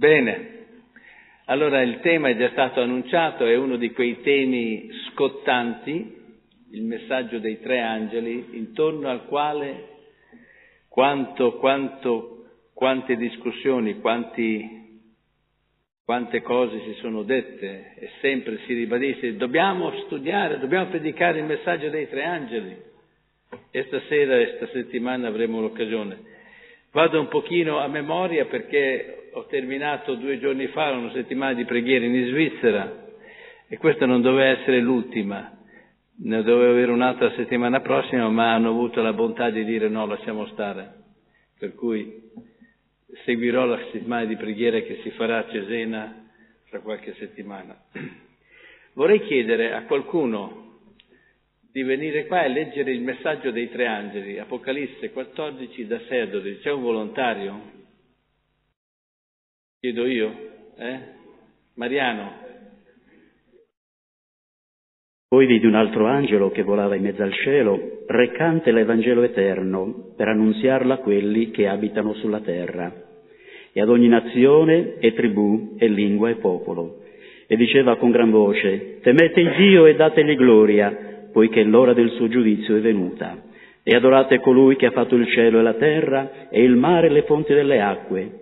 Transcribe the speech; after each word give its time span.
Bene, 0.00 0.68
allora 1.44 1.82
il 1.82 2.00
tema 2.00 2.30
è 2.30 2.36
già 2.38 2.48
stato 2.52 2.80
annunciato, 2.80 3.44
è 3.44 3.54
uno 3.54 3.76
di 3.76 3.92
quei 3.92 4.22
temi 4.22 4.88
scottanti, 5.10 6.16
il 6.70 6.84
messaggio 6.84 7.38
dei 7.38 7.60
tre 7.60 7.82
angeli, 7.82 8.46
intorno 8.52 9.10
al 9.10 9.26
quale 9.26 9.88
quanto, 10.88 11.58
quanto, 11.58 12.46
quante 12.72 13.14
discussioni, 13.16 14.00
quanti, 14.00 15.02
quante 16.02 16.40
cose 16.40 16.80
si 16.80 16.94
sono 17.00 17.22
dette 17.22 17.92
e 17.98 18.08
sempre 18.22 18.60
si 18.64 18.72
ribadisce, 18.72 19.36
dobbiamo 19.36 19.92
studiare, 20.06 20.58
dobbiamo 20.60 20.86
predicare 20.86 21.40
il 21.40 21.44
messaggio 21.44 21.90
dei 21.90 22.08
tre 22.08 22.24
angeli. 22.24 22.74
E 23.70 23.84
stasera 23.84 24.38
e 24.38 24.56
questa 24.56 24.78
settimana 24.78 25.28
avremo 25.28 25.60
l'occasione. 25.60 26.28
Vado 26.90 27.20
un 27.20 27.28
pochino 27.28 27.80
a 27.80 27.86
memoria 27.86 28.46
perché 28.46 29.19
ho 29.32 29.46
terminato 29.46 30.14
due 30.14 30.38
giorni 30.38 30.66
fa 30.68 30.90
una 30.90 31.12
settimana 31.12 31.54
di 31.54 31.64
preghiera 31.64 32.04
in 32.04 32.26
Svizzera 32.26 33.08
e 33.68 33.76
questa 33.78 34.06
non 34.06 34.20
doveva 34.20 34.58
essere 34.58 34.80
l'ultima, 34.80 35.58
ne 36.22 36.42
dovevo 36.42 36.72
avere 36.72 36.90
un'altra 36.90 37.32
settimana 37.34 37.80
prossima, 37.80 38.28
ma 38.28 38.52
hanno 38.52 38.70
avuto 38.70 39.00
la 39.00 39.12
bontà 39.12 39.50
di 39.50 39.64
dire 39.64 39.88
no, 39.88 40.06
lasciamo 40.06 40.46
stare. 40.48 40.98
Per 41.58 41.74
cui 41.74 42.30
seguirò 43.24 43.64
la 43.64 43.78
settimana 43.92 44.24
di 44.24 44.36
preghiera 44.36 44.80
che 44.80 45.00
si 45.02 45.10
farà 45.10 45.38
a 45.38 45.48
Cesena 45.48 46.28
fra 46.64 46.80
qualche 46.80 47.14
settimana. 47.14 47.76
Vorrei 48.94 49.22
chiedere 49.22 49.72
a 49.72 49.84
qualcuno 49.84 50.78
di 51.70 51.82
venire 51.82 52.26
qua 52.26 52.42
e 52.42 52.48
leggere 52.48 52.90
il 52.90 53.02
messaggio 53.02 53.50
dei 53.52 53.70
tre 53.70 53.86
angeli, 53.86 54.38
Apocalisse 54.38 55.12
14 55.12 55.86
da 55.86 56.00
6 56.08 56.20
a 56.20 56.26
12. 56.26 56.60
C'è 56.60 56.72
un 56.72 56.82
volontario? 56.82 57.78
Chiedo 59.80 60.06
io? 60.06 60.30
Eh? 60.76 60.98
Mariano? 61.76 62.32
Poi 65.26 65.46
vidi 65.46 65.64
un 65.64 65.74
altro 65.74 66.04
angelo 66.04 66.50
che 66.50 66.62
volava 66.62 66.96
in 66.96 67.02
mezzo 67.02 67.22
al 67.22 67.32
cielo, 67.32 68.02
recante 68.06 68.72
l'Evangelo 68.72 69.22
eterno, 69.22 70.12
per 70.18 70.28
annunziarlo 70.28 70.92
a 70.92 70.98
quelli 70.98 71.50
che 71.50 71.66
abitano 71.66 72.12
sulla 72.12 72.40
terra, 72.40 72.92
e 73.72 73.80
ad 73.80 73.88
ogni 73.88 74.08
nazione 74.08 74.98
e 74.98 75.14
tribù 75.14 75.76
e 75.78 75.88
lingua 75.88 76.28
e 76.28 76.34
popolo. 76.34 76.98
E 77.46 77.56
diceva 77.56 77.96
con 77.96 78.10
gran 78.10 78.30
voce, 78.30 78.98
temete 79.00 79.40
il 79.40 79.54
Dio 79.56 79.86
e 79.86 79.94
dategli 79.94 80.36
gloria, 80.36 81.30
poiché 81.32 81.62
l'ora 81.62 81.94
del 81.94 82.10
suo 82.10 82.28
giudizio 82.28 82.76
è 82.76 82.80
venuta. 82.80 83.44
E 83.82 83.96
adorate 83.96 84.40
colui 84.40 84.76
che 84.76 84.84
ha 84.84 84.90
fatto 84.90 85.14
il 85.14 85.26
cielo 85.28 85.58
e 85.58 85.62
la 85.62 85.74
terra 85.74 86.50
e 86.50 86.62
il 86.62 86.76
mare 86.76 87.06
e 87.06 87.10
le 87.10 87.22
fonti 87.22 87.54
delle 87.54 87.80
acque. 87.80 88.39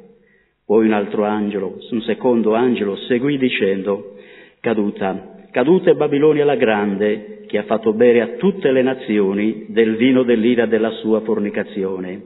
Poi 0.68 0.84
un 0.84 0.92
altro 0.92 1.24
angelo, 1.24 1.78
un 1.92 2.02
secondo 2.02 2.52
angelo, 2.52 2.94
seguì 2.94 3.38
dicendo, 3.38 4.16
caduta, 4.60 5.46
caduta 5.50 5.90
è 5.90 5.94
Babilonia 5.94 6.44
la 6.44 6.56
grande, 6.56 7.44
che 7.46 7.56
ha 7.56 7.62
fatto 7.62 7.94
bere 7.94 8.20
a 8.20 8.26
tutte 8.36 8.70
le 8.70 8.82
nazioni 8.82 9.64
del 9.70 9.96
vino 9.96 10.24
dell'ira 10.24 10.66
della 10.66 10.90
sua 10.90 11.22
fornicazione. 11.22 12.22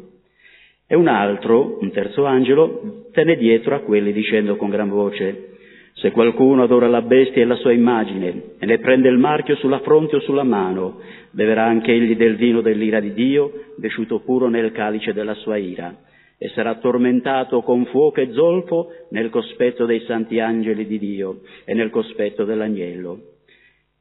E 0.89 0.97
un 0.97 1.07
altro, 1.07 1.79
un 1.81 1.93
terzo 1.93 2.25
angelo, 2.25 3.05
tenne 3.13 3.37
dietro 3.37 3.77
a 3.77 3.83
quelli 3.83 4.13
dicendo 4.13 4.57
con 4.57 4.71
gran 4.71 4.89
voce, 4.89 5.51
se 5.93 6.11
qualcuno 6.11 6.65
adora 6.65 6.89
la 6.89 7.03
bestia 7.03 7.43
e 7.43 7.47
la 7.47 7.55
sua 7.55 7.71
immagine 7.71 8.55
e 8.59 8.67
ne 8.67 8.79
prende 8.79 9.09
il 9.09 9.19
marchio 9.19 9.55
sulla 9.55 9.79
fronte 9.79 10.17
o 10.17 10.21
sulla 10.21 10.43
mano, 10.43 10.99
beverà 11.31 11.63
anche 11.63 11.93
egli 11.93 12.17
del 12.17 12.35
vino 12.35 12.61
dell'ira 12.61 12.99
di 12.99 13.13
Dio, 13.13 13.53
besciuto 13.77 14.19
puro 14.19 14.49
nel 14.49 14.73
calice 14.73 15.13
della 15.13 15.35
sua 15.35 15.59
ira, 15.59 15.95
e 16.43 16.49
sarà 16.49 16.75
tormentato 16.75 17.63
con 17.63 17.87
fuoco 17.87 18.21
e 18.21 18.33
zolfo 18.33 18.91
nel 19.11 19.31
cospetto 19.31 19.87
dei 19.87 20.01
santi 20.07 20.41
angeli 20.41 20.89
di 20.89 20.99
Dio 20.99 21.43
e 21.65 21.73
nel 21.73 21.89
cospetto 21.89 22.45
dell'agnello. 22.45 23.21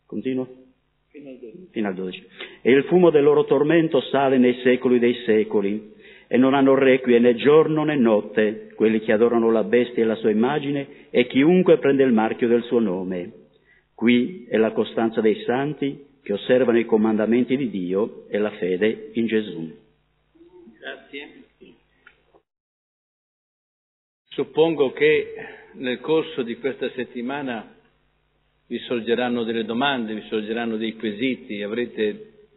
Continuo? 0.08 0.48
Fino 1.70 1.88
al 1.88 1.94
12. 1.94 2.28
E 2.64 2.72
il 2.72 2.86
fumo 2.86 3.12
del 3.12 3.22
loro 3.22 3.46
tormento 3.46 4.02
sale 4.10 4.40
nei 4.40 4.56
secoli 4.64 4.98
dei 4.98 5.14
secoli 5.24 5.94
e 6.28 6.38
non 6.38 6.56
hanno 6.56 6.74
requie 6.74 7.20
né 7.20 7.36
giorno 7.36 7.84
né 7.84 7.96
notte 7.96 8.72
quelli 8.74 9.02
che 9.02 9.12
adorano 9.12 9.52
la 9.52 9.64
bestia 9.64 10.02
e 10.02 10.08
la 10.08 10.16
sua 10.16 10.32
immagine 10.32 11.10
e 11.12 11.28
chiunque 11.28 11.78
prende 11.78 12.02
il 12.02 12.12
marchio 12.12 12.48
del 12.48 12.64
suo 12.64 12.80
nome. 12.80 13.34
Qui 13.94 14.48
è 14.50 14.58
la 14.58 14.72
costanza 14.72 15.22
dei 15.22 15.44
santi 15.44 16.08
che 16.24 16.34
osservano 16.34 16.80
i 16.80 16.86
comandamenti 16.86 17.56
di 17.56 17.70
Dio 17.70 18.26
e 18.30 18.40
la 18.40 18.52
fede 18.52 19.12
in 19.14 19.28
Gesù. 19.28 19.72
Grazie. 20.80 21.41
Suppongo 24.34 24.94
che 24.94 25.34
nel 25.74 26.00
corso 26.00 26.42
di 26.42 26.56
questa 26.56 26.90
settimana 26.92 27.76
vi 28.66 28.78
sorgeranno 28.80 29.44
delle 29.44 29.66
domande, 29.66 30.14
vi 30.14 30.26
sorgeranno 30.30 30.78
dei 30.78 30.96
quesiti, 30.96 31.62
avrete, 31.62 32.48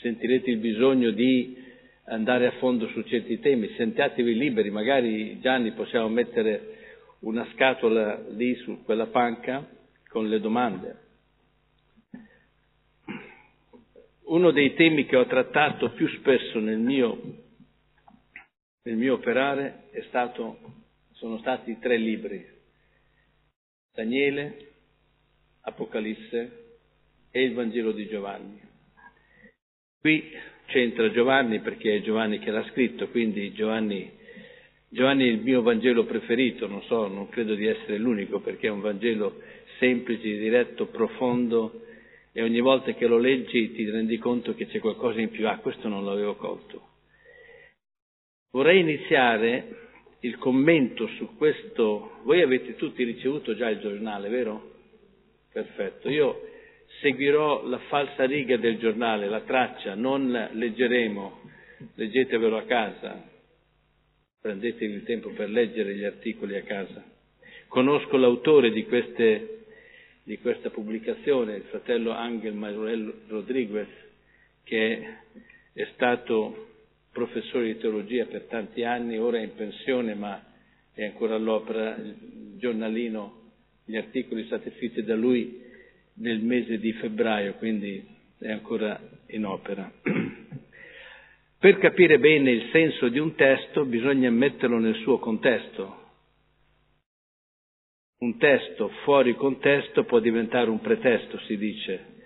sentirete 0.00 0.48
il 0.48 0.58
bisogno 0.58 1.10
di 1.10 1.56
andare 2.04 2.46
a 2.46 2.52
fondo 2.58 2.86
su 2.90 3.02
certi 3.02 3.40
temi, 3.40 3.68
sentiatevi 3.76 4.32
liberi, 4.32 4.70
magari 4.70 5.40
Gianni 5.40 5.72
possiamo 5.72 6.08
mettere 6.08 6.76
una 7.20 7.44
scatola 7.52 8.22
lì 8.28 8.54
su 8.54 8.84
quella 8.84 9.06
panca 9.06 9.68
con 10.08 10.28
le 10.28 10.38
domande. 10.38 10.96
Uno 14.26 14.52
dei 14.52 14.72
temi 14.74 15.04
che 15.06 15.16
ho 15.16 15.26
trattato 15.26 15.90
più 15.94 16.06
spesso 16.10 16.60
nel 16.60 16.78
mio, 16.78 17.20
nel 18.84 18.94
mio 18.96 19.14
operare 19.14 19.88
stato, 20.06 20.77
sono 21.18 21.38
stati 21.38 21.78
tre 21.80 21.96
libri, 21.96 22.46
Daniele, 23.92 24.66
Apocalisse 25.62 26.76
e 27.32 27.42
il 27.42 27.54
Vangelo 27.54 27.90
di 27.90 28.06
Giovanni. 28.06 28.60
Qui 30.00 30.30
c'entra 30.66 31.10
Giovanni 31.10 31.58
perché 31.58 31.96
è 31.96 32.02
Giovanni 32.02 32.38
che 32.38 32.52
l'ha 32.52 32.64
scritto, 32.70 33.08
quindi 33.08 33.52
Giovanni, 33.52 34.08
Giovanni 34.88 35.24
è 35.24 35.32
il 35.32 35.40
mio 35.40 35.60
Vangelo 35.62 36.04
preferito, 36.04 36.68
non 36.68 36.82
so, 36.84 37.08
non 37.08 37.28
credo 37.28 37.56
di 37.56 37.66
essere 37.66 37.98
l'unico 37.98 38.38
perché 38.38 38.68
è 38.68 38.70
un 38.70 38.80
Vangelo 38.80 39.42
semplice, 39.80 40.22
diretto, 40.22 40.86
profondo 40.86 41.82
e 42.30 42.42
ogni 42.44 42.60
volta 42.60 42.92
che 42.92 43.08
lo 43.08 43.18
leggi 43.18 43.72
ti 43.72 43.90
rendi 43.90 44.18
conto 44.18 44.54
che 44.54 44.68
c'è 44.68 44.78
qualcosa 44.78 45.20
in 45.20 45.30
più, 45.30 45.48
ah 45.48 45.58
questo 45.58 45.88
non 45.88 46.04
l'avevo 46.04 46.36
colto. 46.36 46.86
Vorrei 48.52 48.78
iniziare 48.78 49.87
il 50.20 50.36
commento 50.38 51.06
su 51.16 51.36
questo, 51.36 52.18
voi 52.24 52.42
avete 52.42 52.74
tutti 52.74 53.04
ricevuto 53.04 53.54
già 53.54 53.68
il 53.68 53.78
giornale, 53.78 54.28
vero? 54.28 54.74
Perfetto, 55.52 56.08
io 56.08 56.40
seguirò 57.00 57.66
la 57.66 57.78
falsa 57.88 58.24
riga 58.24 58.56
del 58.56 58.78
giornale, 58.78 59.28
la 59.28 59.42
traccia, 59.42 59.94
non 59.94 60.48
leggeremo, 60.52 61.40
leggetevelo 61.94 62.56
a 62.56 62.64
casa, 62.64 63.22
prendetevi 64.40 64.92
il 64.92 65.04
tempo 65.04 65.30
per 65.30 65.50
leggere 65.50 65.94
gli 65.94 66.04
articoli 66.04 66.56
a 66.56 66.62
casa. 66.62 67.04
Conosco 67.68 68.16
l'autore 68.16 68.70
di, 68.70 68.84
queste, 68.86 69.64
di 70.24 70.38
questa 70.38 70.70
pubblicazione, 70.70 71.56
il 71.56 71.64
fratello 71.64 72.10
Angel 72.10 72.54
Manuel 72.54 73.22
Rodriguez, 73.28 73.88
che 74.64 75.16
è 75.72 75.88
stato 75.94 76.67
professore 77.12 77.66
di 77.66 77.78
teologia 77.78 78.26
per 78.26 78.42
tanti 78.44 78.84
anni, 78.84 79.18
ora 79.18 79.38
è 79.38 79.42
in 79.42 79.54
pensione 79.54 80.14
ma 80.14 80.42
è 80.92 81.04
ancora 81.04 81.36
all'opera, 81.36 81.94
il 81.96 82.56
giornalino, 82.58 83.52
gli 83.84 83.96
articoli 83.96 84.44
stati 84.46 84.70
scritti 84.76 85.02
da 85.02 85.14
lui 85.14 85.62
nel 86.14 86.40
mese 86.40 86.78
di 86.78 86.92
febbraio, 86.92 87.54
quindi 87.54 88.04
è 88.38 88.50
ancora 88.50 89.00
in 89.28 89.44
opera. 89.44 89.90
Per 91.60 91.78
capire 91.78 92.18
bene 92.18 92.50
il 92.50 92.68
senso 92.70 93.08
di 93.08 93.18
un 93.18 93.34
testo 93.34 93.84
bisogna 93.84 94.30
metterlo 94.30 94.78
nel 94.78 94.94
suo 94.96 95.18
contesto. 95.18 96.06
Un 98.18 98.36
testo 98.38 98.88
fuori 99.04 99.34
contesto 99.34 100.04
può 100.04 100.18
diventare 100.18 100.70
un 100.70 100.80
pretesto, 100.80 101.38
si 101.46 101.56
dice. 101.56 102.16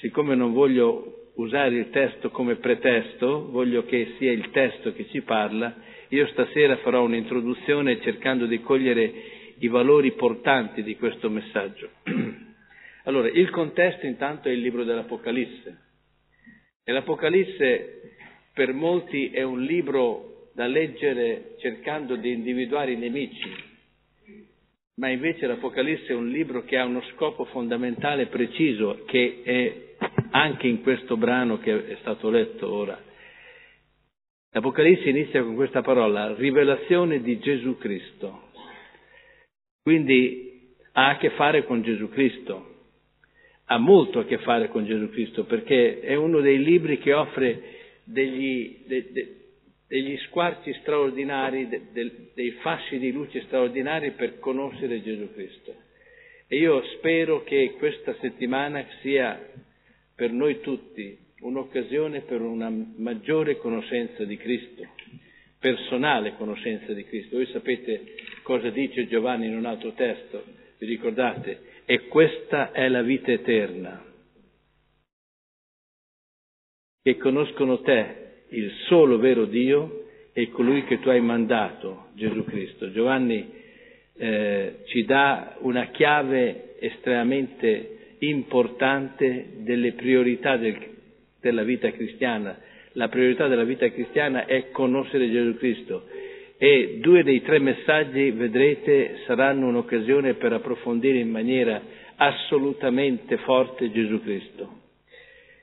Siccome 0.00 0.34
non 0.34 0.52
voglio 0.52 1.17
usare 1.38 1.76
il 1.76 1.90
testo 1.90 2.30
come 2.30 2.56
pretesto, 2.56 3.50
voglio 3.50 3.84
che 3.84 4.14
sia 4.18 4.32
il 4.32 4.50
testo 4.50 4.92
che 4.92 5.06
ci 5.08 5.22
parla, 5.22 5.74
io 6.08 6.26
stasera 6.28 6.76
farò 6.78 7.04
un'introduzione 7.04 8.00
cercando 8.00 8.46
di 8.46 8.60
cogliere 8.60 9.12
i 9.58 9.68
valori 9.68 10.12
portanti 10.12 10.82
di 10.82 10.96
questo 10.96 11.28
messaggio. 11.30 11.90
Allora, 13.04 13.28
il 13.28 13.48
contesto 13.48 14.04
intanto 14.04 14.48
è 14.48 14.52
il 14.52 14.60
libro 14.60 14.84
dell'Apocalisse. 14.84 15.78
E 16.84 16.92
l'Apocalisse 16.92 18.16
per 18.52 18.74
molti 18.74 19.30
è 19.30 19.42
un 19.42 19.62
libro 19.62 20.50
da 20.52 20.66
leggere 20.66 21.54
cercando 21.58 22.16
di 22.16 22.32
individuare 22.32 22.92
i 22.92 22.96
nemici, 22.96 23.50
ma 24.96 25.08
invece 25.08 25.46
l'Apocalisse 25.46 26.08
è 26.08 26.14
un 26.14 26.28
libro 26.28 26.64
che 26.64 26.76
ha 26.76 26.84
uno 26.84 27.00
scopo 27.14 27.46
fondamentale 27.46 28.26
preciso, 28.26 29.04
che 29.06 29.40
è 29.42 29.87
anche 30.30 30.66
in 30.66 30.82
questo 30.82 31.16
brano 31.16 31.58
che 31.58 31.86
è 31.86 31.96
stato 32.00 32.30
letto 32.30 32.70
ora. 32.72 33.00
L'Apocalisse 34.50 35.08
inizia 35.10 35.42
con 35.42 35.54
questa 35.54 35.82
parola, 35.82 36.34
rivelazione 36.34 37.20
di 37.20 37.38
Gesù 37.38 37.76
Cristo. 37.76 38.50
Quindi 39.82 40.74
ha 40.92 41.10
a 41.10 41.16
che 41.18 41.30
fare 41.30 41.64
con 41.64 41.82
Gesù 41.82 42.08
Cristo, 42.08 42.74
ha 43.66 43.78
molto 43.78 44.20
a 44.20 44.24
che 44.24 44.38
fare 44.38 44.68
con 44.68 44.84
Gesù 44.84 45.10
Cristo, 45.10 45.44
perché 45.44 46.00
è 46.00 46.14
uno 46.14 46.40
dei 46.40 46.62
libri 46.62 46.98
che 46.98 47.12
offre 47.12 47.62
degli, 48.04 48.84
de, 48.86 49.12
de, 49.12 49.36
degli 49.86 50.16
squarci 50.26 50.72
straordinari, 50.80 51.68
de, 51.68 52.30
dei 52.34 52.50
fasci 52.62 52.98
di 52.98 53.12
luce 53.12 53.42
straordinari 53.42 54.12
per 54.12 54.38
conoscere 54.38 55.02
Gesù 55.02 55.32
Cristo. 55.32 55.74
E 56.48 56.56
io 56.56 56.82
spero 56.96 57.44
che 57.44 57.74
questa 57.78 58.14
settimana 58.20 58.84
sia 59.02 59.38
per 60.18 60.32
noi 60.32 60.58
tutti 60.58 61.16
un'occasione 61.42 62.22
per 62.22 62.40
una 62.40 62.68
maggiore 62.68 63.56
conoscenza 63.58 64.24
di 64.24 64.36
Cristo, 64.36 64.84
personale 65.60 66.34
conoscenza 66.34 66.92
di 66.92 67.04
Cristo. 67.04 67.36
Voi 67.36 67.46
sapete 67.46 68.16
cosa 68.42 68.68
dice 68.70 69.06
Giovanni 69.06 69.46
in 69.46 69.56
un 69.56 69.64
altro 69.64 69.92
testo, 69.92 70.42
vi 70.78 70.86
ricordate? 70.86 71.60
E 71.84 72.08
questa 72.08 72.72
è 72.72 72.88
la 72.88 73.02
vita 73.02 73.30
eterna, 73.30 74.04
che 77.00 77.16
conoscono 77.16 77.80
te, 77.82 78.14
il 78.48 78.72
solo 78.88 79.18
vero 79.18 79.44
Dio, 79.44 80.06
e 80.32 80.50
colui 80.50 80.82
che 80.82 80.98
tu 80.98 81.10
hai 81.10 81.20
mandato, 81.20 82.08
Gesù 82.14 82.42
Cristo. 82.42 82.90
Giovanni 82.90 83.48
eh, 84.16 84.80
ci 84.86 85.04
dà 85.04 85.58
una 85.60 85.90
chiave 85.90 86.76
estremamente 86.80 87.97
importante 88.20 89.46
delle 89.58 89.92
priorità 89.92 90.56
del, 90.56 90.76
della 91.40 91.62
vita 91.62 91.90
cristiana. 91.90 92.58
La 92.92 93.08
priorità 93.08 93.46
della 93.48 93.64
vita 93.64 93.88
cristiana 93.90 94.46
è 94.46 94.70
conoscere 94.70 95.30
Gesù 95.30 95.56
Cristo 95.56 96.04
e 96.60 96.98
due 97.00 97.22
dei 97.22 97.40
tre 97.42 97.60
messaggi, 97.60 98.32
vedrete, 98.32 99.20
saranno 99.26 99.68
un'occasione 99.68 100.34
per 100.34 100.52
approfondire 100.52 101.18
in 101.18 101.30
maniera 101.30 101.80
assolutamente 102.16 103.36
forte 103.38 103.92
Gesù 103.92 104.20
Cristo. 104.20 104.80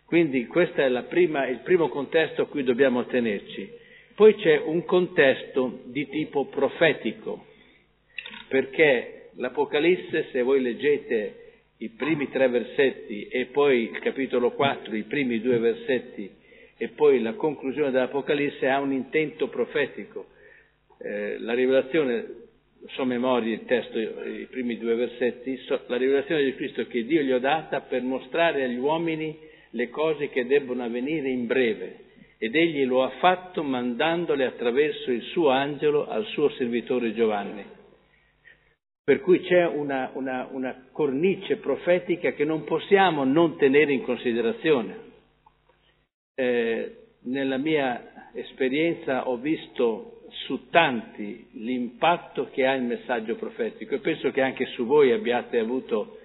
Quindi 0.06 0.46
questo 0.46 0.80
è 0.82 1.04
prima, 1.04 1.48
il 1.48 1.60
primo 1.60 1.90
contesto 1.90 2.44
a 2.44 2.48
cui 2.48 2.64
dobbiamo 2.64 3.06
tenerci. 3.08 3.70
Poi 4.16 4.36
c'è 4.36 4.62
un 4.64 4.86
contesto 4.86 5.82
di 5.88 6.08
tipo 6.08 6.46
profetico, 6.46 7.46
perché 8.48 9.32
l'Apocalisse, 9.36 10.30
se 10.32 10.42
voi 10.44 10.62
leggete 10.62 11.45
i 11.78 11.90
primi 11.90 12.30
tre 12.30 12.48
versetti 12.48 13.28
e 13.28 13.46
poi 13.46 13.90
il 13.92 14.00
capitolo 14.00 14.52
4, 14.52 14.96
i 14.96 15.04
primi 15.04 15.42
due 15.42 15.58
versetti 15.60 16.30
e 16.78 16.90
poi 16.90 17.22
la 17.22 17.34
conclusione 17.34 17.92
dell'Apocalisse 17.92 18.68
ha 18.68 18.80
un 18.80 18.92
intento 18.92 19.48
profetico. 19.48 20.28
Eh, 20.98 21.38
la 21.40 21.54
rivelazione, 21.54 22.26
so 22.90 23.04
memoria 23.06 23.54
il 23.54 23.66
testo, 23.66 24.00
i 24.00 24.48
primi 24.50 24.78
due 24.78 24.96
versetti, 24.96 25.58
so, 25.66 25.82
la 25.88 25.98
rivelazione 25.98 26.44
di 26.44 26.56
Cristo 26.56 26.86
che 26.88 27.06
Dio 27.06 27.22
gli 27.22 27.32
ha 27.32 27.40
data 27.40 27.82
per 27.82 28.02
mostrare 28.02 28.64
agli 28.64 28.78
uomini 28.78 29.38
le 29.72 29.90
cose 29.90 30.30
che 30.30 30.46
debbono 30.46 30.84
avvenire 30.84 31.30
in 31.30 31.46
breve 31.46 32.04
ed 32.38 32.56
egli 32.56 32.86
lo 32.86 33.04
ha 33.04 33.10
fatto 33.20 33.64
mandandole 33.64 34.46
attraverso 34.46 35.12
il 35.12 35.22
suo 35.24 35.50
angelo 35.50 36.08
al 36.08 36.26
suo 36.28 36.50
servitore 36.52 37.14
Giovanni. 37.14 37.75
Per 39.06 39.22
cui 39.22 39.40
c'è 39.42 39.68
una, 39.68 40.10
una, 40.14 40.48
una 40.50 40.88
cornice 40.92 41.58
profetica 41.58 42.32
che 42.32 42.44
non 42.44 42.64
possiamo 42.64 43.24
non 43.24 43.56
tenere 43.56 43.94
in 43.94 44.02
considerazione. 44.02 45.00
Eh, 46.34 46.98
nella 47.26 47.58
mia 47.58 48.32
esperienza 48.34 49.30
ho 49.30 49.38
visto 49.38 50.24
su 50.48 50.70
tanti 50.72 51.50
l'impatto 51.52 52.50
che 52.50 52.66
ha 52.66 52.74
il 52.74 52.82
messaggio 52.82 53.36
profetico 53.36 53.94
e 53.94 54.00
penso 54.00 54.32
che 54.32 54.42
anche 54.42 54.66
su 54.74 54.86
voi 54.86 55.12
abbiate 55.12 55.60
avuto 55.60 56.18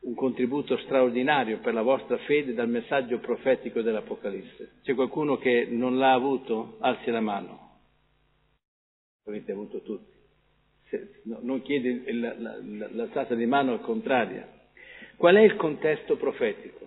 un 0.00 0.14
contributo 0.14 0.78
straordinario 0.78 1.58
per 1.58 1.74
la 1.74 1.82
vostra 1.82 2.16
fede 2.16 2.54
dal 2.54 2.70
messaggio 2.70 3.18
profetico 3.18 3.82
dell'Apocalisse. 3.82 4.76
C'è 4.82 4.94
qualcuno 4.94 5.36
che 5.36 5.66
non 5.68 5.98
l'ha 5.98 6.14
avuto? 6.14 6.78
Alzi 6.80 7.10
la 7.10 7.20
mano. 7.20 7.64
L'avete 9.24 9.52
avuto 9.52 9.82
tutti 9.82 10.15
no, 11.24 11.38
non 11.42 11.62
chiede 11.62 12.02
l'alzata 12.12 13.34
di 13.34 13.46
mano 13.46 13.72
al 13.72 13.80
contrario. 13.80 14.54
Qual 15.16 15.34
è 15.34 15.40
il 15.40 15.56
contesto 15.56 16.16
profetico? 16.16 16.86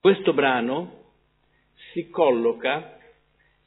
Questo 0.00 0.32
brano 0.32 1.04
si 1.92 2.08
colloca 2.10 2.98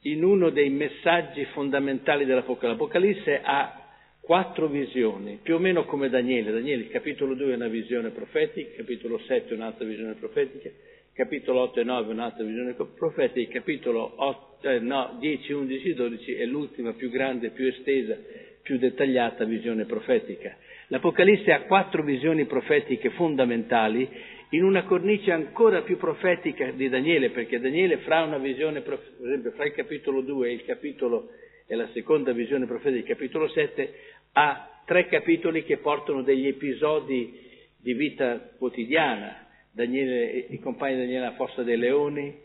in 0.02 0.24
uno 0.24 0.50
dei 0.50 0.70
messaggi 0.70 1.44
fondamentali 1.46 2.24
dell'Apocalisse. 2.24 2.68
L'Apocalisse 2.68 3.40
ha 3.42 3.80
quattro 4.20 4.68
visioni, 4.68 5.38
più 5.42 5.56
o 5.56 5.58
meno 5.58 5.84
come 5.84 6.08
Daniele. 6.08 6.52
Daniele, 6.52 6.88
capitolo 6.88 7.34
2 7.34 7.52
è 7.52 7.56
una 7.56 7.68
visione 7.68 8.10
profetica, 8.10 8.76
capitolo 8.76 9.18
7 9.18 9.50
è 9.50 9.54
un'altra 9.54 9.84
visione 9.84 10.14
profetica, 10.14 10.70
capitolo 11.12 11.60
8 11.62 11.80
e 11.80 11.84
9 11.84 12.08
è 12.08 12.12
un'altra 12.12 12.44
visione 12.44 12.74
profetica, 12.74 13.52
capitolo 13.58 14.12
8, 14.16 14.68
eh, 14.68 14.78
no, 14.78 15.16
10, 15.18 15.52
11 15.52 15.94
12 15.94 16.32
è 16.34 16.44
l'ultima 16.44 16.92
più 16.92 17.10
grande, 17.10 17.50
più 17.50 17.66
estesa 17.66 18.16
più 18.62 18.78
dettagliata 18.78 19.44
visione 19.44 19.84
profetica. 19.84 20.56
L'Apocalisse 20.88 21.52
ha 21.52 21.62
quattro 21.62 22.02
visioni 22.02 22.46
profetiche 22.46 23.10
fondamentali 23.10 24.08
in 24.50 24.64
una 24.64 24.84
cornice 24.84 25.30
ancora 25.30 25.82
più 25.82 25.96
profetica 25.96 26.70
di 26.72 26.88
Daniele, 26.88 27.30
perché 27.30 27.60
Daniele 27.60 27.98
fra 27.98 28.22
una 28.22 28.38
visione, 28.38 28.80
per 28.80 29.00
esempio 29.22 29.52
fra 29.52 29.64
il 29.64 29.72
capitolo 29.72 30.22
2 30.22 30.48
e 30.48 30.52
il 30.52 30.64
capitolo 30.64 31.30
e 31.66 31.76
la 31.76 31.88
seconda 31.92 32.32
visione 32.32 32.66
profetica 32.66 33.06
del 33.06 33.16
capitolo 33.16 33.48
7, 33.48 33.94
ha 34.32 34.82
tre 34.84 35.06
capitoli 35.06 35.62
che 35.62 35.76
portano 35.76 36.22
degli 36.22 36.48
episodi 36.48 37.48
di 37.80 37.94
vita 37.94 38.50
quotidiana. 38.58 39.46
Daniele, 39.72 40.46
I 40.50 40.58
compagni 40.58 40.94
di 40.94 41.00
Daniele 41.02 41.26
alla 41.26 41.36
fossa 41.36 41.62
dei 41.62 41.76
leoni, 41.76 42.36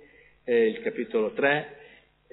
eh, 0.44 0.68
il 0.68 0.82
capitolo 0.82 1.32
3, 1.32 1.85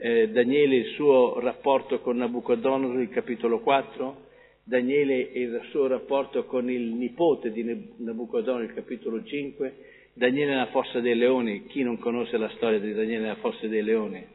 eh, 0.04 0.30
Daniele 0.30 0.74
il 0.74 0.86
suo 0.94 1.38
rapporto 1.38 2.00
con 2.00 2.16
Nabucodonosor, 2.16 3.00
il 3.00 3.08
capitolo 3.10 3.60
4, 3.60 4.30
Daniele 4.64 5.16
il 5.16 5.60
suo 5.70 5.86
rapporto 5.86 6.44
con 6.46 6.68
il 6.68 6.92
nipote 6.94 7.52
di 7.52 7.62
Nabucodonosor, 7.98 8.64
il 8.64 8.74
capitolo 8.74 9.22
5, 9.22 9.74
Daniele 10.14 10.50
nella 10.50 10.66
fossa 10.66 10.98
dei 10.98 11.14
leoni, 11.14 11.66
chi 11.66 11.84
non 11.84 11.98
conosce 11.98 12.36
la 12.36 12.50
storia 12.56 12.80
di 12.80 12.92
Daniele 12.92 13.20
nella 13.20 13.36
fossa 13.36 13.68
dei 13.68 13.82
leoni? 13.82 14.26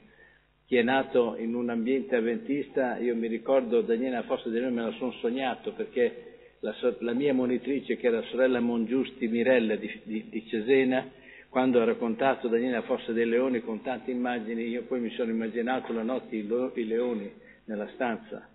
Chi 0.65 0.77
è 0.77 0.83
nato 0.83 1.35
in 1.37 1.53
un 1.53 1.69
ambiente 1.69 2.15
avventista, 2.15 2.97
io 2.97 3.13
mi 3.17 3.27
ricordo 3.27 3.81
Daniele 3.81 4.11
nella 4.11 4.23
fossa 4.23 4.47
dei 4.47 4.61
leoni 4.61 4.75
me 4.75 4.83
la 4.83 4.95
sono 4.97 5.11
sognato 5.19 5.73
perché 5.73 6.27
la, 6.61 6.73
la, 6.99 7.13
mia 7.13 7.33
monitrice, 7.33 7.97
che 7.97 8.07
era 8.07 8.21
sorella 8.29 8.61
Mongiusti 8.61 9.27
Mirella 9.27 9.75
di, 9.75 9.99
di, 10.03 10.29
di 10.29 10.47
Cesena, 10.47 11.11
quando 11.49 11.81
ha 11.81 11.85
raccontato 11.85 12.47
Daniele 12.47 12.75
la 12.75 12.81
fossa 12.83 13.11
dei 13.11 13.25
leoni 13.25 13.61
con 13.61 13.81
tante 13.81 14.11
immagini, 14.11 14.67
io 14.67 14.83
poi 14.83 14.99
mi 14.99 15.09
sono 15.11 15.31
immaginato 15.31 15.93
la 15.93 16.03
notte 16.03 16.35
i, 16.35 16.47
leoni 16.85 17.31
nella 17.65 17.87
stanza. 17.93 18.49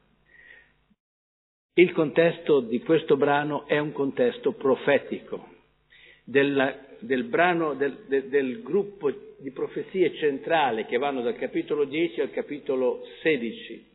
Il 1.74 1.92
contesto 1.92 2.60
di 2.60 2.80
questo 2.80 3.16
brano 3.16 3.66
è 3.66 3.78
un 3.78 3.92
contesto 3.92 4.52
profetico, 4.52 5.48
del, 6.24 6.96
del, 7.00 7.24
brano, 7.24 7.74
del, 7.74 8.04
del, 8.08 8.28
del 8.28 8.62
gruppo 8.62 9.10
di 9.38 9.50
profezie 9.50 10.14
centrale 10.16 10.86
che 10.86 10.98
vanno 10.98 11.22
dal 11.22 11.36
capitolo 11.36 11.84
10 11.84 12.20
al 12.20 12.30
capitolo 12.30 13.02
16 13.22 13.90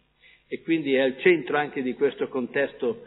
e 0.47 0.61
quindi 0.61 0.95
è 0.95 1.01
al 1.01 1.19
centro 1.19 1.57
anche 1.57 1.81
di 1.81 1.93
questo 1.93 2.27
contesto 2.29 3.03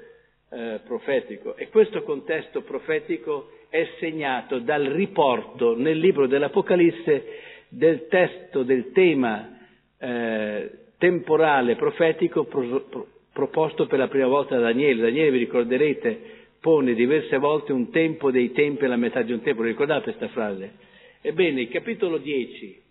eh, 0.51 0.81
profetico. 0.85 1.57
E 1.57 1.69
questo 1.69 2.03
contesto 2.03 2.63
profetico 2.63 3.51
è 3.71 3.89
segnato 3.99 4.59
dal 4.59 4.85
riporto 4.85 5.77
nel 5.77 5.99
libro 5.99 6.27
dell'Apocalisse 6.27 7.25
del 7.69 8.09
testo, 8.09 8.65
del 8.65 8.91
tema 8.93 9.59
eh, 9.99 10.71
temporale 10.99 11.77
profetico 11.77 12.45
pro, 12.45 12.81
pro, 12.91 13.07
proposto 13.33 13.87
per 13.87 13.99
la 13.99 14.09
prima 14.09 14.27
volta 14.27 14.57
da 14.57 14.62
Daniele. 14.62 15.03
Daniele, 15.03 15.31
vi 15.31 15.39
ricorderete, 15.39 16.21
pone 16.61 16.95
diverse 16.95 17.39
volte 17.39 17.73
un 17.73 17.91
tempo 17.91 18.31
dei 18.31 18.53
tempi 18.53 18.85
e 18.85 18.89
la 18.89 18.97
metà 18.97 19.23
di 19.23 19.33
un 19.33 19.41
tempo. 19.41 19.62
Ricordate 19.62 20.03
questa 20.03 20.29
frase? 20.29 20.75
Ebbene, 21.23 21.62
il 21.62 21.69
capitolo 21.69 22.19
10 22.19 22.83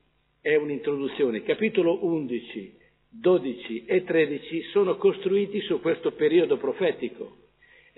è 0.41 0.55
un'introduzione, 0.55 1.37
il 1.37 1.43
capitolo 1.43 2.05
11, 2.05 2.77
12 3.09 3.85
e 3.85 4.03
13 4.03 4.61
sono 4.71 4.95
costruiti 4.95 5.59
su 5.61 5.81
questo 5.81 6.11
periodo 6.11 6.57
profetico. 6.57 7.38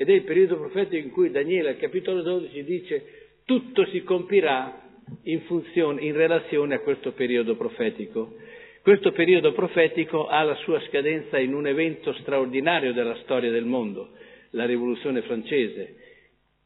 Ed 0.02 0.10
è 0.10 0.14
il 0.14 0.24
periodo 0.24 0.58
profetico 0.58 0.96
in 0.96 1.12
cui 1.12 1.30
Daniele 1.30 1.70
al 1.70 1.78
capitolo 1.78 2.24
12 2.24 2.64
dice 2.64 3.04
tutto 3.46 3.86
si 3.86 4.02
compirà 4.02 4.82
in, 5.26 5.42
funzione, 5.42 6.02
in 6.02 6.14
relazione 6.14 6.74
a 6.74 6.80
questo 6.80 7.12
periodo 7.12 7.56
profetico. 7.56 8.34
Questo 8.82 9.12
periodo 9.12 9.54
profetico 9.54 10.26
ha 10.26 10.42
la 10.42 10.56
sua 10.56 10.82
scadenza 10.88 11.38
in 11.38 11.54
un 11.54 11.68
evento 11.68 12.14
straordinario 12.14 12.94
della 12.94 13.16
storia 13.18 13.52
del 13.52 13.66
mondo, 13.66 14.14
la 14.52 14.66
rivoluzione 14.66 15.22
francese, 15.22 15.96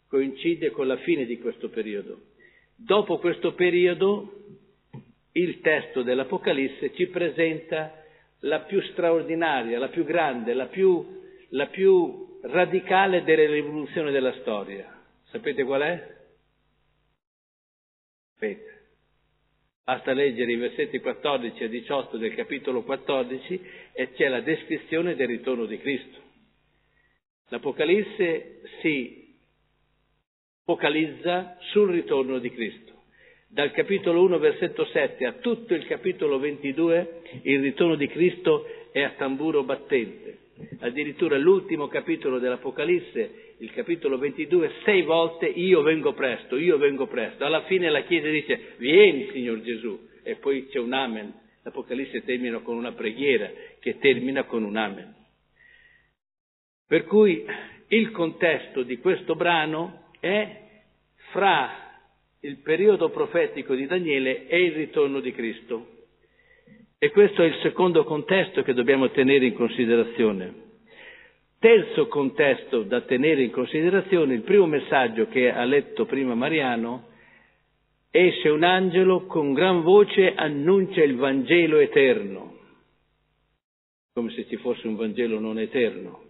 coincide 0.08 0.70
con 0.70 0.88
la 0.88 0.96
fine 1.00 1.26
di 1.26 1.38
questo 1.38 1.68
periodo. 1.68 2.18
Dopo 2.78 3.18
questo 3.18 3.54
periodo 3.54 4.32
il 5.34 5.60
testo 5.60 6.04
dell'Apocalisse 6.04 6.94
ci 6.94 7.08
presenta 7.08 8.02
la 8.40 8.62
più 8.62 8.80
straordinaria, 8.94 9.78
la 9.78 9.90
più 9.90 10.06
grande, 10.06 10.54
la 10.54 10.68
più, 10.68 11.06
la 11.50 11.66
più 11.66 12.25
radicale 12.48 13.24
della 13.24 13.52
rivoluzione 13.52 14.12
della 14.12 14.34
storia. 14.42 14.92
Sapete 15.32 15.64
qual 15.64 15.82
è? 15.82 16.16
Sapete. 18.34 18.74
Basta 19.84 20.14
leggere 20.14 20.52
i 20.52 20.56
versetti 20.56 21.00
14 21.00 21.64
e 21.64 21.70
18 21.70 22.18
del 22.18 22.34
capitolo 22.34 22.84
14 22.84 23.62
e 23.94 24.12
c'è 24.14 24.28
la 24.28 24.42
descrizione 24.42 25.16
del 25.16 25.28
ritorno 25.28 25.66
di 25.66 25.78
Cristo. 25.78 26.20
L'Apocalisse 27.50 28.62
si 28.82 29.38
focalizza 30.64 31.58
sul 31.72 31.92
ritorno 31.92 32.40
di 32.40 32.50
Cristo. 32.50 32.94
Dal 33.48 33.72
capitolo 33.72 34.24
1, 34.24 34.40
versetto 34.40 34.86
7 34.86 35.26
a 35.26 35.34
tutto 35.34 35.76
il 35.76 35.86
capitolo 35.86 36.40
22 36.40 37.22
il 37.44 37.62
ritorno 37.62 37.96
di 37.96 38.08
Cristo 38.08 38.66
è 38.92 39.02
a 39.02 39.12
tamburo 39.12 39.64
battente. 39.64 40.45
Addirittura 40.80 41.38
l'ultimo 41.38 41.88
capitolo 41.88 42.40
dell'Apocalisse, 42.40 43.56
il 43.58 43.72
capitolo 43.72 44.18
22, 44.18 44.72
sei 44.84 45.02
volte 45.02 45.48
io 45.48 45.82
vengo 45.82 46.14
presto, 46.14 46.58
io 46.58 46.78
vengo 46.78 47.08
presto. 47.08 47.44
Alla 47.44 47.64
fine 47.64 47.90
la 47.90 48.04
Chiesa 48.04 48.30
dice 48.30 48.76
vieni 48.78 49.30
Signor 49.32 49.62
Gesù 49.62 50.08
e 50.24 50.36
poi 50.36 50.68
c'è 50.68 50.80
un 50.80 50.94
amen. 50.94 51.34
L'Apocalisse 51.64 52.24
termina 52.24 52.60
con 52.60 52.78
una 52.78 52.94
preghiera 52.94 53.52
che 53.80 53.98
termina 53.98 54.44
con 54.44 54.64
un 54.64 54.78
amen. 54.78 55.14
Per 56.88 57.04
cui 57.06 57.44
il 57.88 58.12
contesto 58.12 58.84
di 58.84 58.98
questo 59.00 59.36
brano 59.36 60.12
è 60.20 60.64
fra 61.32 61.84
il 62.42 62.58
periodo 62.58 63.10
profetico 63.10 63.74
di 63.76 63.88
Daniele 63.88 64.48
e 64.48 64.64
il 64.64 64.74
ritorno 64.74 65.20
di 65.20 65.32
Cristo. 65.32 65.95
E 66.98 67.12
questo 67.12 67.44
è 67.44 67.46
il 67.46 67.60
secondo 67.62 68.04
contesto 68.04 68.64
che 68.64 68.74
dobbiamo 68.74 69.10
tenere 69.12 69.46
in 69.46 69.54
considerazione. 69.54 70.64
Terzo 71.60 72.08
contesto 72.08 72.84
da 72.84 73.02
tenere 73.02 73.44
in 73.44 73.52
considerazione, 73.52 74.34
il 74.34 74.42
primo 74.42 74.66
messaggio 74.66 75.28
che 75.28 75.52
ha 75.52 75.64
letto 75.66 76.06
prima 76.06 76.36
Mariano, 76.36 77.08
esce 78.12 78.50
un 78.50 78.64
angelo 78.64 79.26
con 79.26 79.54
gran 79.54 79.82
voce 79.82 80.34
annuncia 80.36 81.04
il 81.04 81.16
Vangelo 81.16 81.80
eterno, 81.80 82.58
come 84.14 84.32
se 84.32 84.48
ci 84.48 84.56
fosse 84.58 84.88
un 84.88 84.96
Vangelo 84.96 85.40
non 85.40 85.60
eterno. 85.60 86.22